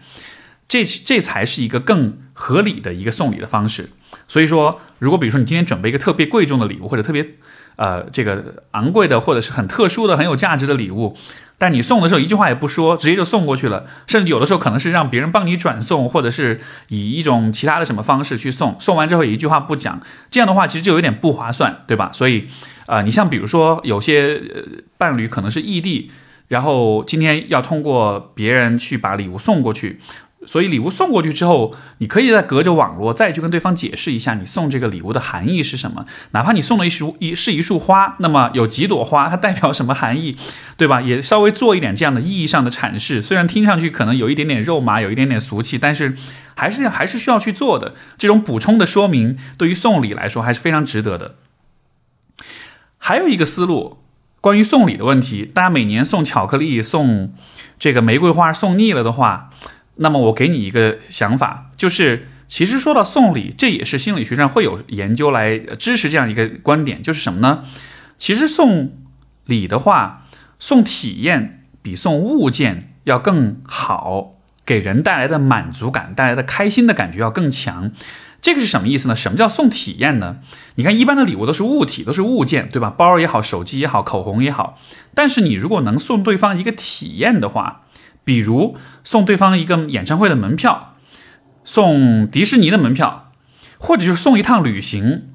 [0.69, 3.89] 这这才是一个更合理的一个送礼的方式。
[4.27, 7.27] 所以说，如果比如说你今天准备一个特别贵重的礼物，或者特别
[7.75, 11.17] 呃这个昂贵的，或者是很特殊的、很有价值的礼物，
[11.57, 22.11] 但你送的时候一句话也不说，直接就送过去了，甚至有的时候可能是让别人帮你转送，或者是以一种其他的什么方式去送，送完之后一句话不讲，这样的话其实就有点不划算，对吧？
[22.13, 22.47] 所以
[22.85, 24.41] 啊，你像比如说有些
[24.97, 26.11] 伴侣可能是异地，
[26.47, 29.99] 然后今天要通过别人去把礼物送过去。
[30.49, 36.07] 所以礼物送过去之后，你可以再隔着网络再去跟对方解释一下你送这个礼物的含义是什么。
[36.31, 40.35] 哪怕你送了一束一是一束花，那么有几朵花，它代表什么含义，
[40.75, 41.03] 对吧？
[41.03, 43.21] 也稍微做一点这样的意义上的阐释。
[43.21, 46.17] 虽然听上去可能有一点点肉麻，有一点点俗气，但是
[46.55, 47.93] 还是还是需要去做的。
[48.17, 51.35] 这种补充的说明，对于送礼来说还是非常值得的。
[52.97, 53.99] 还有一个思路，
[54.41, 57.35] 关于送礼的问题，大家每年送巧克力、送
[57.77, 59.51] 这个玫瑰花送腻了的话，
[60.01, 67.63] 那么我给你一个想法，就是其实说到送礼，这也是心理学上会有研究来支持这样一个观点，就是什么呢？
[68.17, 68.93] 其实送
[69.45, 70.25] 礼的话，
[70.57, 74.35] 送体验比送物件要更好，
[74.65, 77.91] 给人带来的满足感、带来的开心的感觉要更强。
[78.41, 79.15] 这个是什么意思呢？
[79.17, 80.37] 什么叫送体验呢？
[80.75, 82.89] 你看，一般的礼物都是物体，都是物件，对吧？
[82.89, 84.79] 包也好，手机也好，口红也好。
[85.13, 87.81] 但是你如果能送对方一个体验的话，
[88.23, 90.95] 比如送对方一个演唱会的门票，
[91.63, 93.31] 送迪士尼的门票，
[93.77, 95.29] 或者就是送一趟旅行，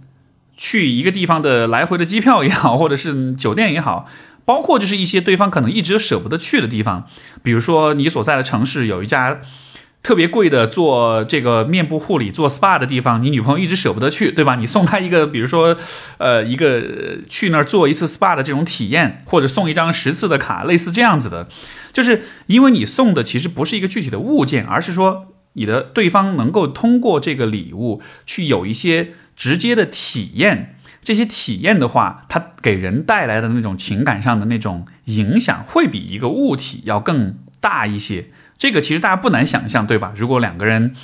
[0.56, 4.08] 去一个地方的来回的机票也好， 或者是酒店也好，
[4.44, 7.06] 包括就是一些对方可能一直舍不得去的地方，
[7.42, 9.40] 比如说你所在的城市有一家。
[10.04, 14.54] 特别贵的做这个面部护理、做 SPA 的地方，你女朋友一直舍不得去，对吧？
[14.56, 15.76] 你送她一个，比如说，
[16.18, 21.48] 呃，一个去那儿做一次 SPA 的这种体验，或者送一张十次的卡，类似这样子的，
[21.90, 38.26] 就是因为你送的其实不是一个具体的物件，而是说你的对方能够通过这个礼物去有一些直接的体验，这些体验的话，它给人带来的那种情感上的那种影响，会比一个物体要更大一些。
[38.58, 40.12] 这个其实大家不难想象，对吧？
[40.16, 40.94] 如果两个人，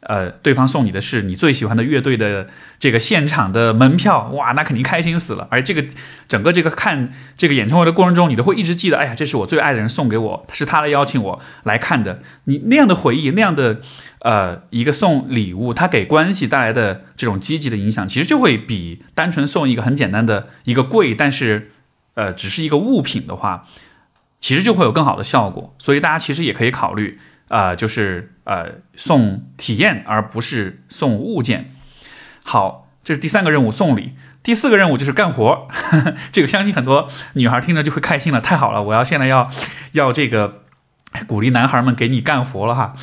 [0.00, 2.46] 呃，对方送你的是你最喜欢的乐队的
[2.78, 5.46] 这个现场的门票，哇，那肯定开心死了。
[5.50, 5.84] 而这个
[6.26, 12.22] 整个这个看这个演唱会的过程中，你都会一直记得，哎呀，这是我最爱的人送给我，是他来邀请我来看的。
[12.44, 13.80] 你那样的回忆，那样的
[14.20, 21.72] 呃一个送礼物，它给关系带来的这种积极的影响，其实就会比单纯送一个很简单的一个贵，但是
[22.14, 23.66] 呃只是一个物品的话。
[24.40, 31.70] 其实就会有更好的效果，所以大家其实也可以考虑，呃，就是呃送体验而不是送物件。
[32.42, 34.14] 好，这是第三个任务，送礼。
[34.42, 35.68] 第四个任务就是干活，
[36.32, 39.50] 这个相信很多女孩听着就会开心了，太好了，我要现在要
[39.92, 40.62] 要这个
[41.26, 42.94] 鼓励男孩们给你干活了哈。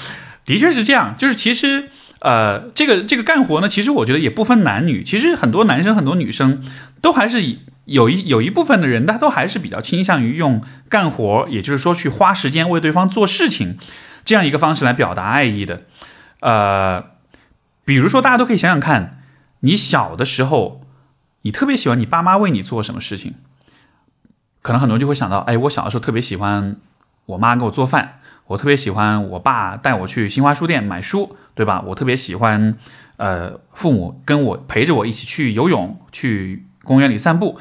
[0.44, 1.90] 的确是这样，就是其实
[2.22, 6.64] 呃这个这个干活呢，其实我觉得也不分男女，其实很多男生很多女生
[7.00, 7.60] 都还是以。
[7.88, 13.78] 有一有一部分的人，他都还是比较倾向于用干活，也就是说去花时间为对方做事情，
[14.26, 15.84] 这样一个方式来表达爱意的。
[16.42, 17.04] 呃，
[17.86, 19.24] 比如说大家都可以想想看，
[19.62, 20.82] 你小的时候，
[21.44, 23.36] 你特别喜欢你爸妈为你做什么事情？
[24.62, 26.76] 可能很多人就会想到，哎，我小的时候特别喜欢
[27.26, 31.82] 我妈给我做饭，我特别喜欢我爸带我去新华书店买书，对吧？
[31.88, 32.76] 我特别喜欢，
[33.16, 36.67] 呃，父母跟我陪着我一起去游泳去。
[36.88, 37.60] 公园里散步，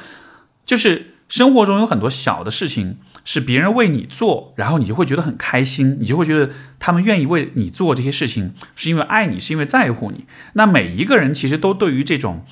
[0.65, 10.25] 就是生活中有很多小的事情是别人为你做，然后你就会觉得很开心，你就会觉得他们愿意为你做这些事情，是因为爱你，是因为在乎你。
[10.53, 12.45] 那每一个人其实都对于这种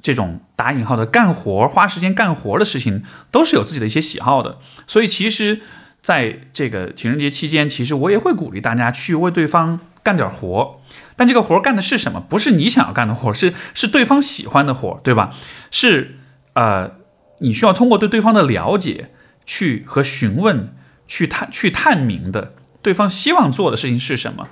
[0.00, 4.58] 这种打引号的干活、花时间干活的事情，都是有自己的一些喜好的。
[4.86, 5.60] 所以其实
[6.00, 10.80] 在这个情人节期间，其实我也会鼓励大家去为对方干点活。
[11.16, 12.20] 但这个活干的是什么？
[12.20, 15.30] 不是你想要干的活，是是对方喜欢的活，对吧？
[15.70, 16.18] 是
[16.52, 16.92] 呃，
[17.40, 19.10] 你需要通过对对方的了解，
[19.44, 20.74] 去和询问，
[21.08, 24.46] 去探去探明的，对方希望做的事情是什么。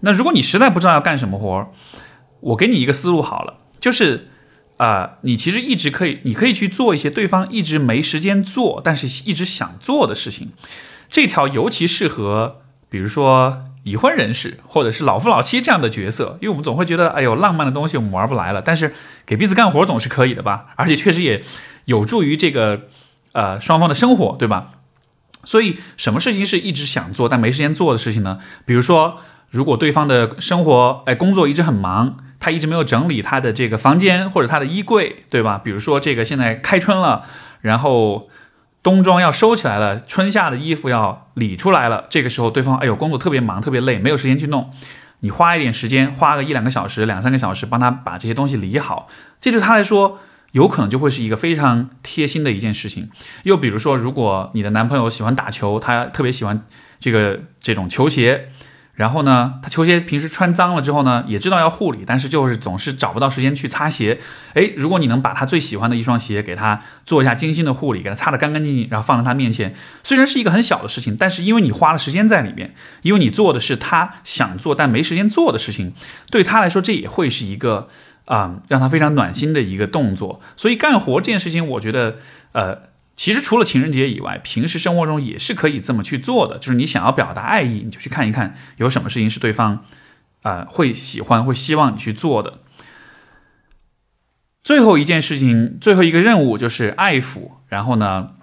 [0.00, 1.72] 那如果你实在不知道要干什么活，
[2.40, 4.28] 我给你一个思路好了，就是
[4.76, 10.52] 啊，你其实一直可以，你可以去做一些对方一直没时间做，但是一直想做的事情。
[11.08, 13.69] 这条尤其适合，比如说。
[13.82, 18.60] 已婚人士或者是老夫老妻这样的角色，因为我们总会觉得，哎呦，浪漫的东西我们玩不来了。
[18.60, 20.66] 但是给彼此干活总是可以的吧？
[20.76, 21.42] 而且确实也
[21.86, 22.82] 有助于这个
[23.32, 24.72] 呃双方的生活，对吧？
[25.44, 28.38] 所以什么事情是一直想做但没时间做的事情呢？
[28.66, 35.58] 比如说，如果对方的生活哎工作一直很忙，他一直没有整理他的这个房间或者他的衣柜，对吧？
[35.62, 37.24] 比如说这个现在开春了，
[37.62, 38.28] 然后。
[38.82, 42.06] 冬装要收起来了，春夏的衣服要理出来了。
[42.08, 44.70] 这个时候，对方哎呦，工作特别忙，特别累，没有时间去弄。
[45.20, 49.08] 你花一点时间，花个一两个小时、两三个小时，帮他把这些东西理好，
[49.40, 50.18] 这对他来说，
[50.52, 53.10] 有可能就会是一个非常贴心的一件事情。
[53.42, 56.64] 又比如说，如果你的男朋友喜欢打球，他特别喜欢
[56.98, 58.48] 这个这种球鞋。
[59.00, 64.20] 然后呢，他球鞋平时穿脏了之后呢，也知道要护理，但是就是总是找不到时间去擦鞋。
[64.52, 75.94] 诶，如果你能把他最喜欢的一双鞋给他做一下精心的护理，给他擦得干干净净，然后放在他面前，虽然是一个很小的事情，但是因为你花了时间在里面，因为你做的是他想做但没时间做的事情，
[76.30, 77.88] 对他来说这也会是一个
[78.26, 80.42] 啊让他非常暖心的一个动作。
[80.56, 82.16] 所以干活这件事情，我觉得
[82.52, 82.89] 呃。
[83.20, 86.56] 其实除了情人节以外，平时生活中也是可以这么去做的。
[86.56, 89.84] 就是你想要表达爱意，你就去看一看有什么事情是对方，
[90.40, 92.60] 啊会喜欢、会希望你去做的。
[94.62, 97.50] 最后一件事情，最后一个任务就是爱抚。
[97.68, 98.36] 然后呢，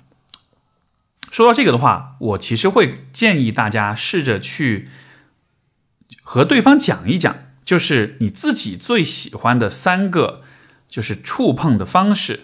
[1.31, 4.89] 说到这个的话，我其实会建议大家试着去
[6.21, 7.35] 和对方讲一讲，
[7.65, 10.43] 就是你自己最喜欢的三个，
[10.87, 12.41] 就是触碰的方式。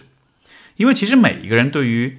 [0.74, 2.18] 因为其实每一个人对于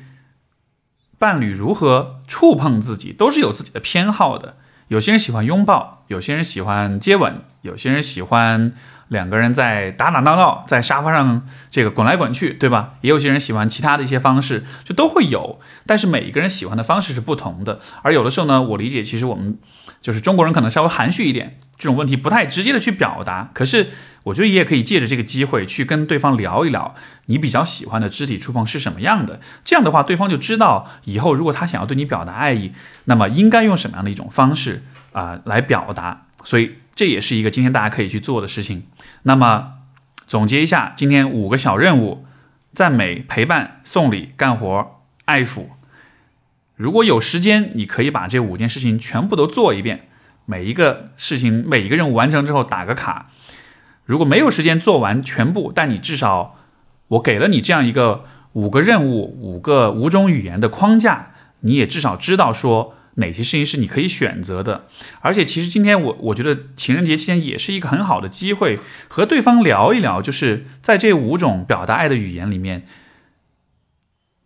[1.26, 4.58] 伴侣如何触碰自己，都是有自己的偏好的。
[4.90, 8.72] 有些人喜欢拥抱，有些人喜欢接吻，有些人喜欢
[9.08, 12.94] 两个人在打打闹闹，在沙发上这个滚来滚去，对吧？
[13.02, 15.60] 也有些人喜欢其他的一些方式，就都会有。
[15.88, 17.80] 但是每一个人喜欢的方式是不同的。
[18.04, 19.58] 而有的时候呢，我理解，其实我们
[20.06, 23.50] 就是中国人可能稍微含蓄一点，这种问题不太直接的去表达。
[23.56, 23.88] 可是
[24.22, 26.94] 我觉得你也可以借着这个机会去跟对方聊一聊。
[27.26, 29.40] 你比较喜欢的肢体触碰是什么样的？
[29.64, 32.72] 这样的话，对方就知道以后如果他想要对你表达爱意，
[33.06, 36.28] 那么应该用什么样的一种方式啊来表达。
[36.44, 38.84] 所以这也是一个今天大家可以去做的事情。
[39.24, 39.72] 那么
[40.28, 42.28] 总结一下，今天五个小任务：
[42.76, 45.70] 赞美、陪伴、送礼、干活、爱抚。
[46.76, 50.08] 如果有时间，你可以把这五件事情全部都做一遍。
[50.46, 53.32] 每一个事情，每一个任务完成之后打个卡。
[54.06, 56.60] 如果没有时间做完全部，但你至少。
[57.10, 64.88] 我给了你这样一个五个任务、五个五种语言的框架，你也至少知道说哪些事情是你可以选择的。
[65.22, 72.88] 而且，其实今天我我觉得情人节期间也是一个很好的机会，和对方聊一聊，就是在这五种表达爱的语言里面。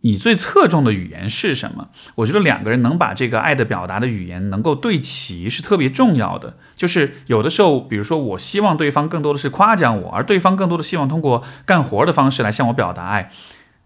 [0.02, 1.88] 你最侧重的语言是什么？
[2.14, 6.56] 我觉得两个人能把这个爱的表达的语言能够对齐是特别重要的。
[6.74, 13.30] 就是有的时候，比如说我希望对方更多的是夸奖我，而对方更多的希望通过干活的方式来向我表达爱，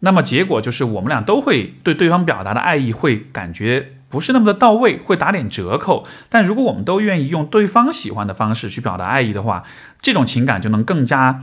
[0.00, 6.07] 那么结果就是我们俩都会对对方表达的爱意会感觉不是那么的到位，会打点折扣。
[6.29, 9.64] 但如果我们都愿意用对方喜欢的方式去表达爱意的话，
[10.00, 11.42] 这种情感就能更加。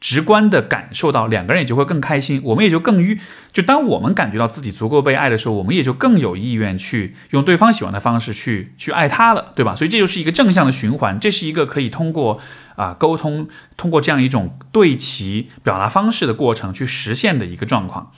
[0.00, 3.20] 直观的感受到，两个人也就会更开心，我们也就更愉。
[3.52, 9.76] 就当我们感觉到自己足够被爱的时候，我们也就更有意愿去用对方喜欢的方式去去爱他了，对吧？
[9.76, 12.40] 所以这就是一个正向的循环，这是一个可以通过
[12.76, 18.10] 啊沟通，通过这样一种对齐表达方式的过程去实现的一个状况。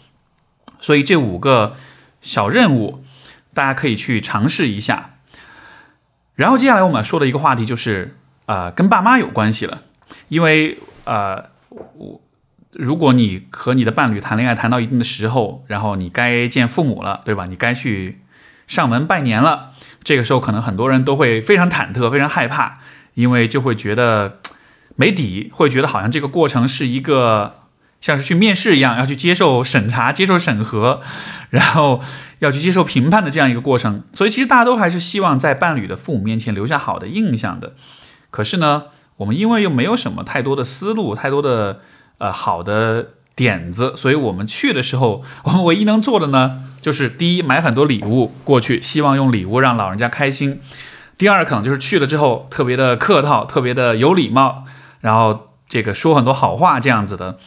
[0.78, 1.74] 所以这五个
[2.20, 3.02] 小任务，
[3.52, 5.16] 大家可以去尝试一下。
[6.36, 8.16] 然后接下来我们说的一个话题就是
[8.46, 9.82] 啊，跟爸妈有关系了，
[10.28, 11.50] 因为呃。
[11.96, 12.20] 我，
[12.72, 17.46] 如果你和你的伴侣谈恋爱谈到一定的时候，然后你该见父母了，对吧？
[17.46, 18.20] 你该去
[18.66, 19.72] 上门拜年了。
[20.04, 22.80] 这个时候，可能很多人都会非常忐忑、非常害怕，
[23.14, 24.38] 因为就会觉得
[24.96, 27.56] 没底，会觉得好像这个过程是一个
[28.00, 31.02] 像是去面试一样，要去接受审查、接受审核，
[31.50, 32.00] 然后
[32.40, 34.02] 要去接受评判的这样一个过程。
[34.12, 37.74] 所以，其实大家都还是希望在伴侣的父母面前留下好的印象的。
[38.30, 38.84] 可是呢？
[39.22, 41.80] 我们因为又没有什么太多的思路，太多的
[42.18, 50.56] 呃好的点子，所以我们去的时候， 我们唯一能做的呢，就是第一买很多礼物过去，希望用礼物让老人家开心；
[51.16, 54.64] 第二可能就是去了之后特别的客套，特别的有礼貌，
[55.00, 57.38] 然后这个说很多好话这样子的。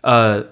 [0.00, 0.44] 呃，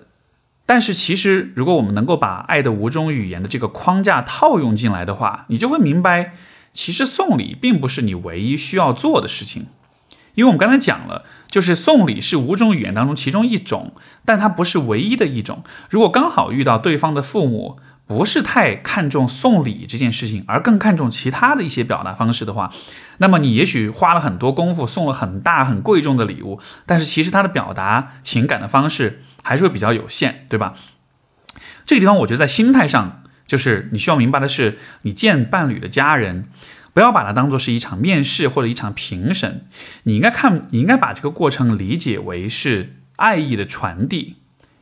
[0.67, 6.35] 但是其实如果我们能够把爱的五种语言的这个框架套用进来的话，你就会明白，
[6.73, 9.67] 其实送礼并不是你唯一需要做的事情。
[10.35, 13.95] 因为我们刚才讲了，就是送礼是五种语言当中其中一种，
[14.25, 15.63] 但它不是唯一的一种。
[15.89, 22.71] 如果刚好遇到对方的父母不是太看重送礼这件事情，而更看重其他的一些表达方式的话，
[23.19, 30.75] 那么你也许花了很多功夫送了很大很贵重的礼物，但是其实他的表达情感的方式还是会比较有限，对吧？
[31.87, 36.49] 这个地方我觉得在心态上，就是你需要明白的是，你见伴侣的家人。
[36.95, 39.67] 不要把它当做是一场面试或者一场评审，
[40.05, 44.37] 你应该看，你应该把这个过程理解为是爱意的传递，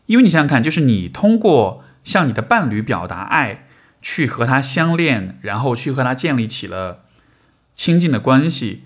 [0.05, 3.65] 因为你想想看，就是你通过向你的伴侣表达爱，
[4.03, 7.05] 去和他相恋，然后去和他建立起了
[7.75, 8.85] 亲近的关系，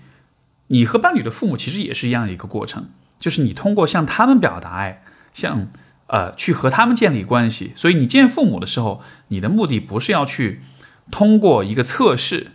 [0.67, 5.67] 你和伴侣的父母其实也是一样的一个过程，就是你通过向他们表达爱，向
[6.07, 10.61] 呃去和他们建立关系，所以你见父母的时候，你的目的不是要去
[11.11, 12.51] 通过一个测试。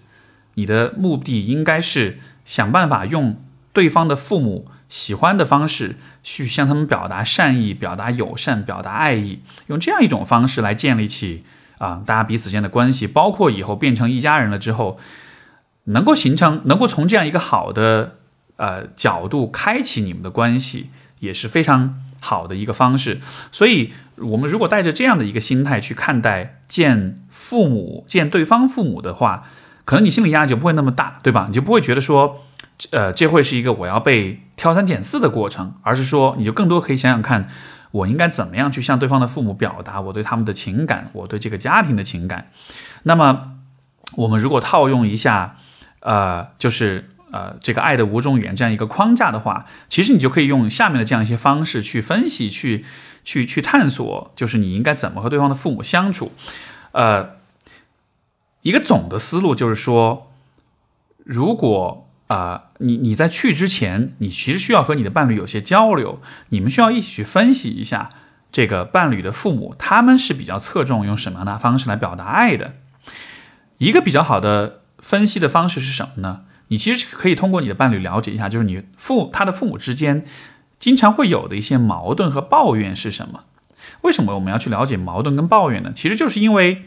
[0.54, 3.42] 你的目的应该是想办法用
[3.72, 11.42] 对方的父母喜欢的方式去向他们表达善意、表达友善、表达爱意，用这样一种方式来建立起
[11.78, 14.98] 啊大家彼此间的关系，包括以后变成一家人了之后，
[15.84, 18.16] 能够形成，能够从这样一个好的
[18.56, 20.90] 呃角度开启你们的关系，
[21.20, 23.20] 也是非常好的一个方式。
[23.50, 29.48] 所以，我们如果带着这样的一个心态去看待见父母、见对方父母的话，
[29.84, 31.46] 可能你心理压力就不会那么大，对吧？
[31.48, 32.44] 你就不会觉得说，
[32.92, 37.48] 呃，这会是一个我要被挑三拣四的过程，而是说，你就更多可以想想看，
[37.90, 42.50] 我应该怎么样去向对方的父母表达我对他们的情感，我对这个家庭的情感。
[43.02, 43.54] 那么，
[44.14, 45.56] 我们如果套用一下，
[46.00, 52.84] 呃，就是呃，这个爱的五种语言这样一个框架的话，其实你就可以用下面的这样一些方式去分析，去
[53.24, 56.30] 去去探索，就是你应该怎么和对方的父母相处，
[56.92, 57.41] 呃。
[58.62, 60.32] 一个总的思路就是说，
[61.24, 68.10] 如果啊，你你在去之前，你其实需要和你的伴侣有些交流，你们需要一起去分析一下
[68.50, 72.74] 这个伴侣的父母，他们是比较侧重用什么样的方式来表达爱的。
[73.78, 76.42] 一个比较好的分析的方式是什么呢？
[76.68, 80.24] 你其实可以通过你的伴侣了解一下，就是你父他的父母之间
[80.78, 83.44] 经常会有的一些矛盾和抱怨是什么？
[84.02, 85.92] 为什么我们要去了解矛盾跟抱怨呢？
[85.92, 86.84] 其实就是因为。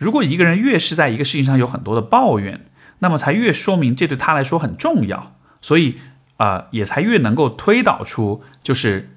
[0.00, 2.64] 如果一个人越是在一个事情上有很多的抱怨，
[3.00, 5.98] 那么才越说明这对他来说很重要，所以
[6.38, 9.14] 啊，也才越能够推导出就是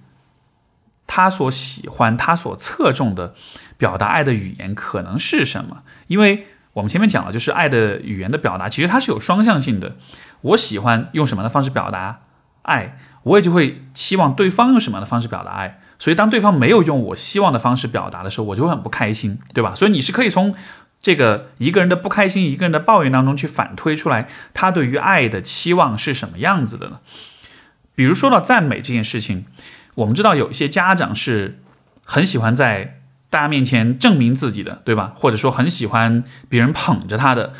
[1.07, 3.34] 他所喜欢、他所侧重的
[3.77, 5.84] 表达爱的语言可能是什么。
[6.07, 9.95] 因为我们前面讲了，就是爱的语言的表达，其实它是有双向性的。
[10.41, 12.23] 我喜欢用什么样的方式表达
[12.63, 15.79] 爱，我也就会期望对方用什么样的方式表达爱。
[16.04, 19.74] 所以，当对方没有用我希望的方式表达的时候，我就会很不开心，对吧？
[19.74, 20.54] 所以你是可以从
[20.99, 26.99] 这个一个人的不开心、一个人的抱怨当中去反推出来，他对于爱的期望是什么样子的呢？
[27.95, 29.45] 比如说到赞美这件事情，
[29.95, 31.62] 我们知道有一些家长是
[32.04, 32.99] 很喜欢在
[33.30, 35.14] 大家面前证明自己的，对吧？
[35.16, 37.54] 或者说很喜欢别人捧着他的，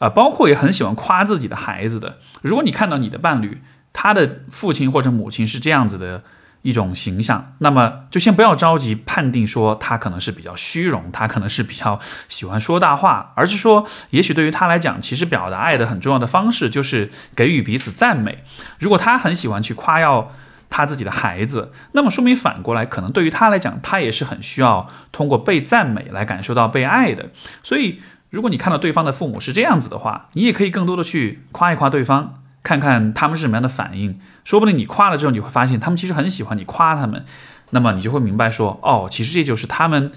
[0.00, 2.18] 啊，包括也很喜欢夸自己的孩子的。
[2.42, 3.62] 如果你看到你的伴侣，
[3.94, 6.22] 他的父亲或者母亲是这样子的。
[6.66, 18.42] 一种形象，那么就先不要着急判定说他可能是比较虚荣，他可能是比较喜欢说大话，而是说，也许对于他来讲，其实表达爱的很重要的方式就是给予彼此赞美。
[18.80, 20.32] 如果他很喜欢去夸耀
[20.68, 27.30] 他自己的孩子，那么说明反过来，可能对于他来讲，他也是很需要通过被赞美来感受到被爱的。
[27.62, 28.00] 所以，
[28.30, 32.42] 如果你看到对方的父母是这样子的话，你也可以更多的去夸一夸对方。
[32.66, 37.24] 看看他们是什么样的反应，说不定你夸了之后，你会发现他们其实很喜欢你夸他们，
[37.70, 40.10] 那么你就会明白说，哦，其实这就是他们，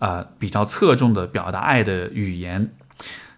[0.00, 2.68] 呃，比较侧重的表达爱的语言。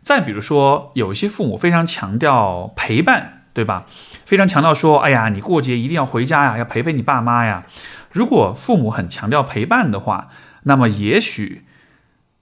[0.00, 3.86] 再比如说，有一些父母非常强调陪伴，对吧？
[4.24, 7.64] 非常强调说，哎呀，你过节一定要回家呀，要陪陪你爸妈呀。
[8.10, 10.30] 如果父母很强调陪伴的话，
[10.64, 11.64] 那么也许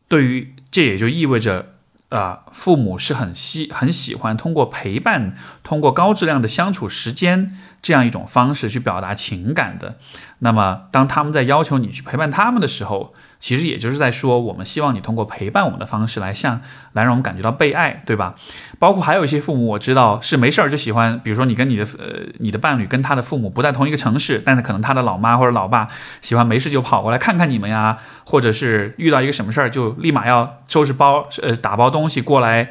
[0.09, 1.74] 对于这也就意味着。
[2.15, 5.35] 啊，父母是很喜很喜欢通过陪伴，
[5.65, 9.97] 通过高质量的相处时间这样一种方式去表达情感的。
[10.39, 13.15] 那么，当他们在要求你去陪伴他们的时候，
[13.45, 16.63] 其实也就是在说，我们希望你通过陪伴我们的方式来向
[16.95, 18.35] 来让我们感觉到被爱，对吧？
[18.79, 25.87] 包括还有一些父母，我知道是没事儿就喜欢，比如说你跟你的呃你的伴侣跟他的父母不在同一个城市，但是可能他的老妈或者老爸
[26.23, 32.71] 喜欢没事就跑过来看看你们呀，或者是遇到一个什么事儿就立马要收拾包呃打包东西过来，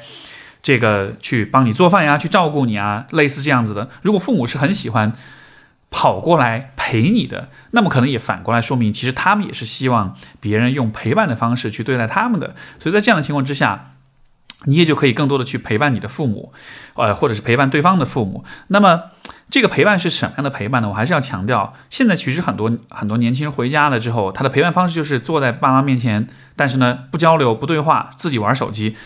[0.64, 3.88] 这个去帮你做饭呀，去照顾你啊，类似这样子的。
[4.02, 5.14] 如果父母是很喜欢。
[5.96, 12.56] 跑过来陪你的，那么可能也反过来说明，其实他们也是希望别人用陪伴的方式去对待他们的。
[12.80, 13.92] 所以在这样的情况之下，
[14.66, 16.52] 你也就可以更多的去陪伴你的父母，
[16.96, 18.44] 呃，或者是陪伴对方的父母。
[18.70, 19.04] 那么
[19.52, 20.90] 这个陪伴是什么样的陪伴呢？
[20.90, 28.98] 我还是要强调，现在其实很多很多年轻人回家了之后，他的陪伴方式就是坐在爸妈面前，但是呢不交流不对话，自己玩手机。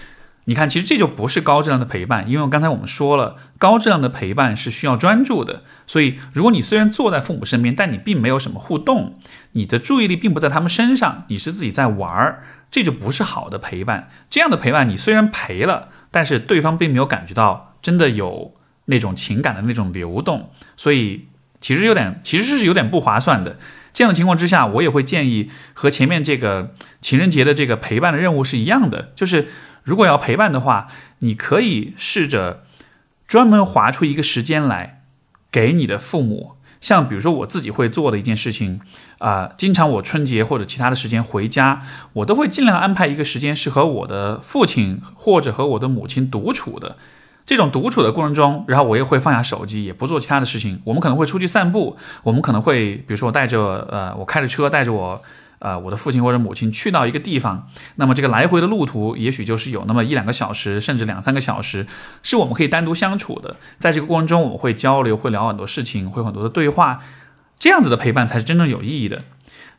[0.50, 5.64] 你看，其实这就不是高质量的陪伴，因为刚才我们说了，高质量的陪伴是需要专注的。
[5.86, 9.20] 所以，如果你虽然坐在父母身边，但你并没有什么互动，
[9.52, 14.10] 你的注意力并不在他们身上，你是自己在玩儿，这就不是好的陪伴。
[14.30, 18.54] 这样的陪伴，你虽然陪了，但是对方并没有感觉到真的有
[18.86, 21.28] 那种情感的那种流动，所以
[21.60, 23.58] 其实有点，其实是有点不划算的。
[23.92, 29.50] 这样的情况之下，我也会建议和前面这个情人节的这个陪伴的任务是一样的，就是。
[29.88, 32.66] 如果要陪伴的话，你可以试着
[33.26, 35.04] 专门划出一个时间来
[35.50, 36.56] 给你的父母。
[36.82, 38.82] 像比如说我自己会做的一件事情
[39.20, 46.98] 啊，经常我春节或者其他的时间回家，我都会尽量安排一个时间是和我的父亲或者和我的母亲独处的。
[47.46, 50.82] 这种独处的过程中，然后我也会放下手机，也不做其他的事情。
[50.84, 55.24] 我们可能会出去散步，我们可能会，比如说我带着呃，我开着车带着我
[55.60, 61.88] 呃我的父亲或者母亲去到一个地方，那么这个来回的路途也许就是有那么一两个小时，甚至两三个小时，
[62.24, 63.56] 是我们可以单独相处的。
[63.80, 67.02] 在这个过程中，我们会交流，会聊很多事情，会很多的对话，
[67.60, 69.24] 这样子的陪伴才是真正有意义的。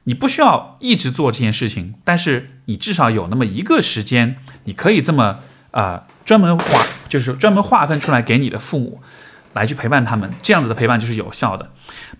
[0.05, 5.39] 你不需要一直做这件事情，但是你至少有那么一个时间，你可以这么
[5.71, 6.05] 啊。
[6.29, 9.01] 专门划就是专门划分出来给你的父母
[9.55, 11.71] 来去陪伴他们，这样子的陪伴就是有效的。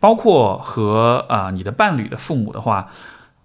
[0.01, 2.91] 包括和啊你的伴侣的父母的话，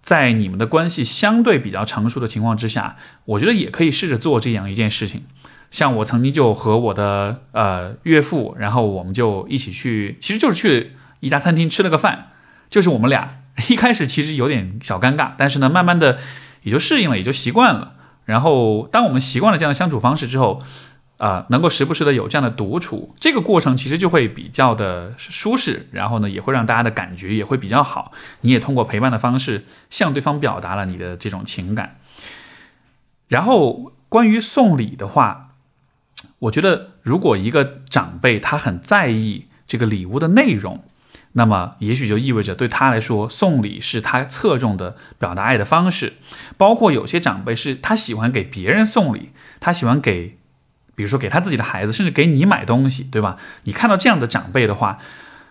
[0.04, 5.24] 在你们的关系相对比较成熟的情况之下，我觉得也可以试着做这样一件事情。
[5.72, 10.92] 像我曾经就和我的呃岳父，然后我们就一起去，其实就是去
[11.22, 12.28] 一家餐厅吃了个饭，
[12.70, 13.40] 就是我们俩
[13.70, 16.20] 一开始其实有点小尴尬，但是呢，慢慢的
[16.62, 17.94] 也就适应了，也就习惯了。
[18.26, 20.62] 然后，当我们习惯了这样的相处方式之后，
[21.18, 28.12] 啊，能够时不时的有这样的独处，这个过程其实就会比较的舒适，然后呢，也会让大家的感觉也会比较好。
[28.42, 31.98] 你也通过陪伴的方式向对方表达了你的这种情感。
[33.28, 35.50] 然后，关于送礼的话，
[36.40, 40.84] 我觉得如果一个长辈他很在意这个礼物的内容。
[41.36, 46.14] 那么，也许就意味着对他来说，送礼是他侧重的表达爱的方式。
[46.58, 50.38] 包括有些长辈是他喜欢给别人送礼，他喜欢给，
[50.96, 53.38] 比如说给他自己的孩子，甚至给你买东西，对吧？
[53.64, 55.00] 你看到这样的长辈的话，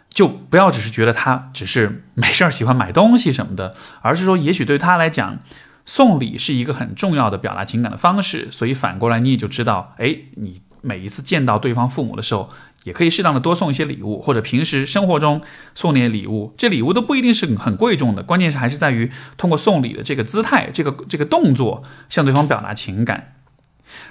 [0.08, 5.38] 就不要只是觉得他只是没事儿喜欢买东西什么的，而是说，也许对他来讲，
[5.84, 8.48] 送礼是一个很重要的表达情感的方式。
[8.50, 12.50] 所以反过来，你也就知道，哎，你每一次见到对方父母的时候。
[12.84, 15.40] 也可以适当的多送一些礼物，或者平时生活中
[15.72, 16.52] 送点礼物。
[16.58, 23.34] 这礼物都不一定是很贵重的，关键是还是在于通过送礼的这个姿态、这个这个动作向对方表达情感。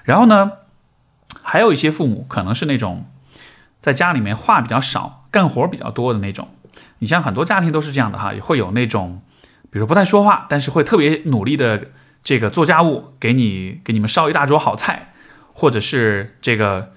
[0.05, 0.49] 然后呢，
[1.41, 3.05] 还有一些父母可能是那种
[3.79, 6.47] 在家里面话比较少、干活比较多的那种。
[6.99, 9.21] 你像很多家庭都是这样的哈，也会有那种，
[9.69, 11.87] 比如说不太说话，但是会特别努力的
[12.23, 15.13] 这个做家务，给你给你们烧一大桌好菜，
[15.53, 16.93] 或者是这个。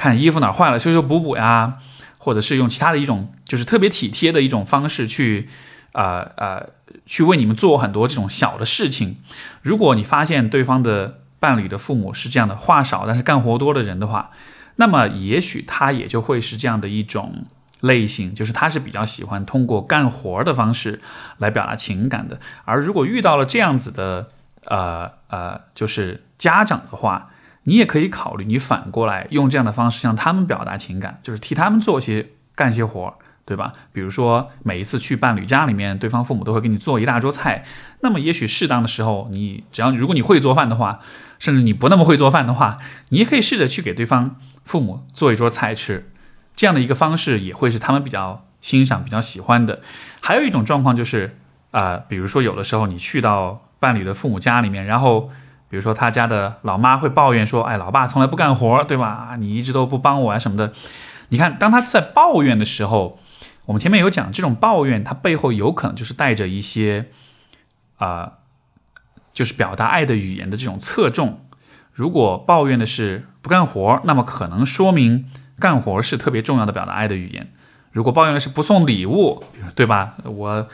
[0.00, 1.78] 看衣服哪坏了，修修补补呀，
[2.18, 5.48] 或者是用其他的一种，就是特别体贴的一种方式去，
[5.90, 6.68] 呃呃，
[7.04, 9.16] 去为你们做很多这种小的事情。
[9.60, 14.30] 如果你发现对方的伴侣的父母是这样的话少但是干活多的人的话，
[14.76, 17.46] 那么也许他也就会是这样的一种
[17.80, 21.00] 类型，就是他是比较喜欢通过干活的方式
[21.38, 22.40] 来表达情感的。
[22.64, 24.28] 而如果遇到了这样子的，
[24.66, 27.30] 呃呃，就是家长的话。
[27.64, 33.18] 你也可以考虑，你反过来用这样的方式向他们表达情感，就是替他们做些干些活，
[33.48, 33.72] 对吧？
[33.94, 37.64] 比如说每一次去伴侣家里面，对方父母都会给你做一大桌菜，
[38.02, 41.00] 那么也许适当的时候，你只要如果你会做饭的话，
[41.38, 42.76] 甚至你不那么会做饭的话，
[43.08, 46.10] 你也可以试着去给对方父母做一桌菜吃，
[46.54, 49.80] 这样的一个方式也会是他们比较欣赏、比较喜欢的。
[50.20, 51.38] 还有一种状况就是，
[51.70, 55.30] 啊，比如说有的时候你去到伴侣的父母家里面，然后。
[55.70, 59.36] 比如说他家的老妈会抱怨说：“哎，老爸从来不干活，对吧？
[59.38, 60.72] 你一直都不帮我啊什么的。”
[61.28, 63.20] 你看，当他在抱怨的时候，
[63.68, 67.08] 我们前面有讲，这种抱怨它背后有可能就是带着一些
[67.98, 68.32] 啊，
[69.34, 71.44] 就是表达爱的语言的这种侧重。
[71.92, 75.26] 如果抱怨的是不干活，那么可能说明
[75.58, 77.52] 干活是特别重要的表达爱的语言。
[77.92, 79.44] 如果抱怨的是不送礼物，
[79.74, 80.14] 对吧？
[80.24, 80.66] 我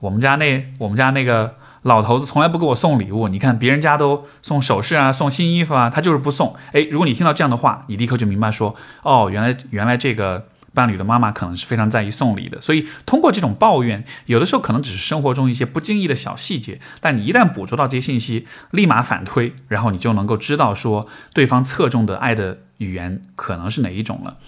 [0.00, 1.56] 我们家那我们家那个。
[1.84, 6.54] 老头子从来不给我送礼物，你看别人家都送首饰啊，送新衣服啊，他就是不送。
[6.70, 12.60] 诶，如果你听到这样的话，你立刻就明白说，哦，原来原来这个伴侣的妈妈可能是非常在意送礼的。
[12.60, 24.38] 所以通过这种抱怨，有的时候可能只是生活中一些不经意的小细节，但你一旦捕捉到这些信息，立马反推，然后你就能够知道说对方侧重的爱的语言可能是哪一种了。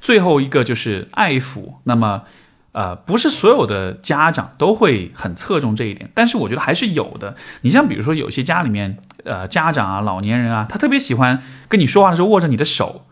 [0.00, 2.22] 最后一个就是爱抚，那么。
[2.74, 7.36] 呃，不是所有的家长都会很侧重这一点，但是我觉得还是有的。
[7.60, 13.04] 你像比如说，有些家里面，呃，家长啊、老年人啊，他特别喜欢跟你说话的时候握着你的手，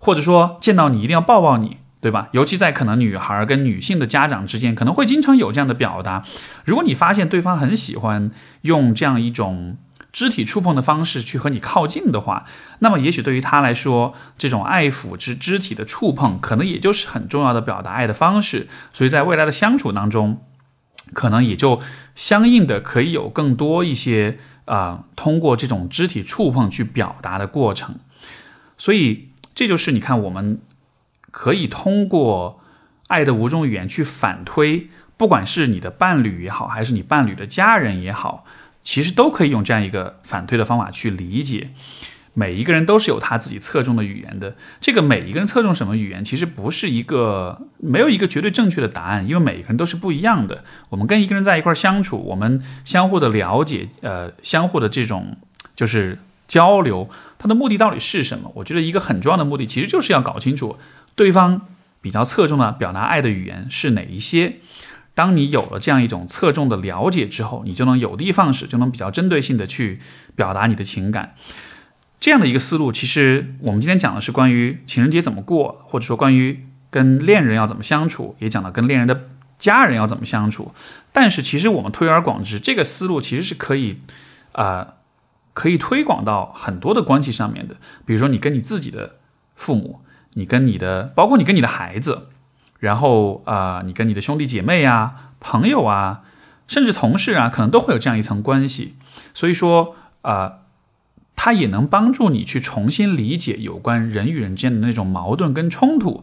[0.00, 2.28] 或者说见到你一定要抱抱你，对吧？
[2.32, 6.22] 尤其在可能女孩跟女性的家长之间，可能会经常有这样的表达。
[6.66, 8.30] 如果你发现对方很喜欢
[8.60, 9.78] 用这样一种。
[10.12, 12.46] 肢体触碰的方式去和你靠近的话，
[12.78, 18.68] 那么也许对于他来说，这种爱抚之肢体的触碰，可能也就是很重要的表达爱的方式。
[18.92, 20.40] 所以在未来的相处当中，
[21.12, 21.80] 可能也就
[22.14, 27.96] 相应的可以有更多一些啊，通过这种肢体触碰去表达的过程。
[28.78, 30.60] 所以这就是你看，我们
[31.36, 32.60] 可以通过
[33.08, 38.44] 爱的五种语言去反推，不管是你的伴侣也好，还是你伴侣的家人也好。
[38.84, 41.70] 其实都可以用这样一个反推的方法去理解，
[42.34, 44.54] 每一个人都是有他自己侧重的语言的。
[44.80, 50.62] 这个每一个人侧重什么语言，其实不是一个没有一个绝对正确的答案，因为每一个人都是不一样的。
[50.90, 55.36] 我们跟一个人在一块相处，我们相互的了解，呃，相互的这种
[55.74, 57.08] 就是交流，
[57.38, 58.52] 它的目的到底是什么？
[58.56, 60.76] 我觉得一个很重要的目的，其实就是要搞清楚
[61.14, 61.68] 对方
[62.00, 64.56] 比较侧重的表达爱的语言是哪一些。
[65.14, 70.00] 当你有了这样一种侧重的了解之后，你就能有的放矢，就能比较针对性的去
[70.34, 71.36] 表达你的情感。
[72.18, 80.74] 这样的一个思路，其实我们今天讲的是关于情人节怎么过，或者说关于跟恋人要怎么相处，也讲到跟恋人的家人要怎么相处。
[81.12, 84.00] 但是其实我们推而广之，这个思路其实是可以，
[84.52, 84.94] 啊，
[85.52, 87.76] 可以推广到很多的关系上面的。
[88.04, 89.16] 比如说你跟你自己的
[89.54, 90.00] 父母，
[90.34, 92.28] 你跟你的，包括你跟你的孩子。
[92.80, 96.20] 然后啊，你跟你的兄弟姐妹啊、朋友啊，
[96.68, 98.96] 甚至同事啊，可能都会有这样一层关系。
[99.32, 100.58] 所以说啊，
[101.34, 106.22] 它也能帮助你去重新理解有关人与人之间的那种矛盾跟冲突。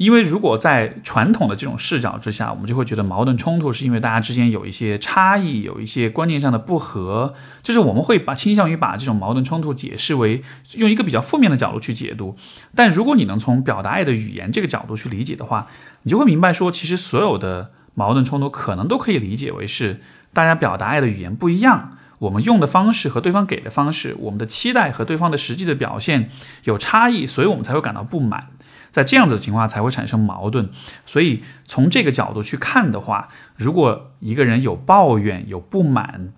[0.00, 10.42] 因为如果在传统的这种视角之下，我们就会觉得矛盾冲突是因为大家之间有一些差异，有一些观念上的不合，就是我们会把倾向于把这种矛盾冲突解释为
[10.76, 12.34] 用一个比较负面的角度去解读。
[12.74, 15.66] 但如果你能从表达爱的语言这个角度去理解的话，
[16.04, 20.00] 你就会明白说，其实所有的矛盾冲突可能都可以理解为是
[20.32, 26.30] 大家表达爱的语言不一样，我们用的方式和对方给的方式，我们的期待和对方的实际的表现
[26.64, 28.46] 有差异，所以我们才会感到不满。
[28.90, 30.68] 在这样子的情况才会产生矛盾，
[31.06, 36.32] 所以从这个角度去看的话，如果一个人有抱怨、有不满，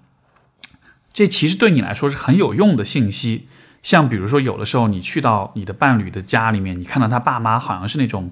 [1.13, 3.49] 这其实对你来说是很有用的信息。
[3.83, 8.31] 像比如说，有的时候你去到你的伴侣的家里面，你看到他爸妈好像是那种。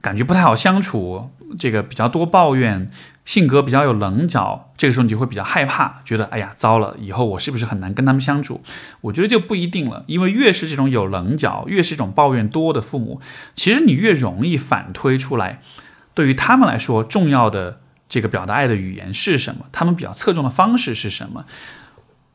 [0.00, 1.28] 感觉不太好相处，
[1.58, 2.88] 这个比较多抱怨，
[3.28, 8.62] 性格比较有棱角，这个时候你就会比较害怕，觉得哎呀糟了，以后我是不是很难跟他们相处？
[9.02, 13.20] 我觉得就不一定了，因为越是这种有棱角，越是这种抱怨多的父母，
[13.54, 15.60] 其实你越容易反推出来，
[16.14, 21.44] 对于他们来说重要的这个表达爱的语言是什么，他们比较侧重的方式是什么，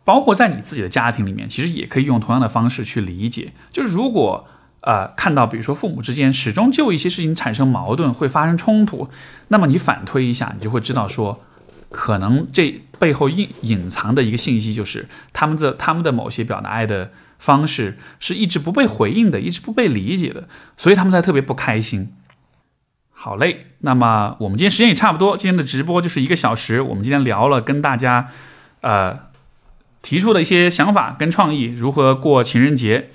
[0.04, 4.48] 包括在你自己的家庭里面，其实也可以用同样的方式去理解，就是如果。
[4.86, 9.10] 呃，看到比如说父母之间始终就一些事情产生矛盾，会发生冲突，
[9.48, 11.42] 那么你反推一下，你就会知道说，
[11.90, 22.12] 可能这背后隐隐藏的一个信息就是，他们的他们的某些表达爱的方式是一直不被回应的，一直不被理解的，所以他们才特别不开心。
[23.14, 28.28] 好嘞，那么我们今天时间也差不多，今天的直播就是一个小时，我们今天聊了跟大家
[28.82, 29.18] 呃
[30.02, 33.12] 提出的一些想法跟创意，如何过情人节。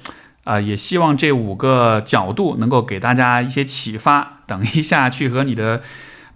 [0.48, 4.38] 啊，也希望这五个角度能够给大家一些启发。
[4.46, 5.82] 等一下去和你的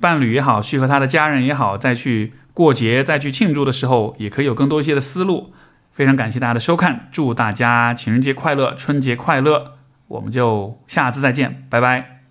[0.01, 5.55] 伴侣也好，去和他的家人也好，再去过节、再去庆祝的时候，也可以有更多一些的思路。
[5.91, 9.79] 非常感谢大家的收看，祝大家情人节快乐，春节快乐！
[10.09, 12.22] 我们就下次再见，拜拜。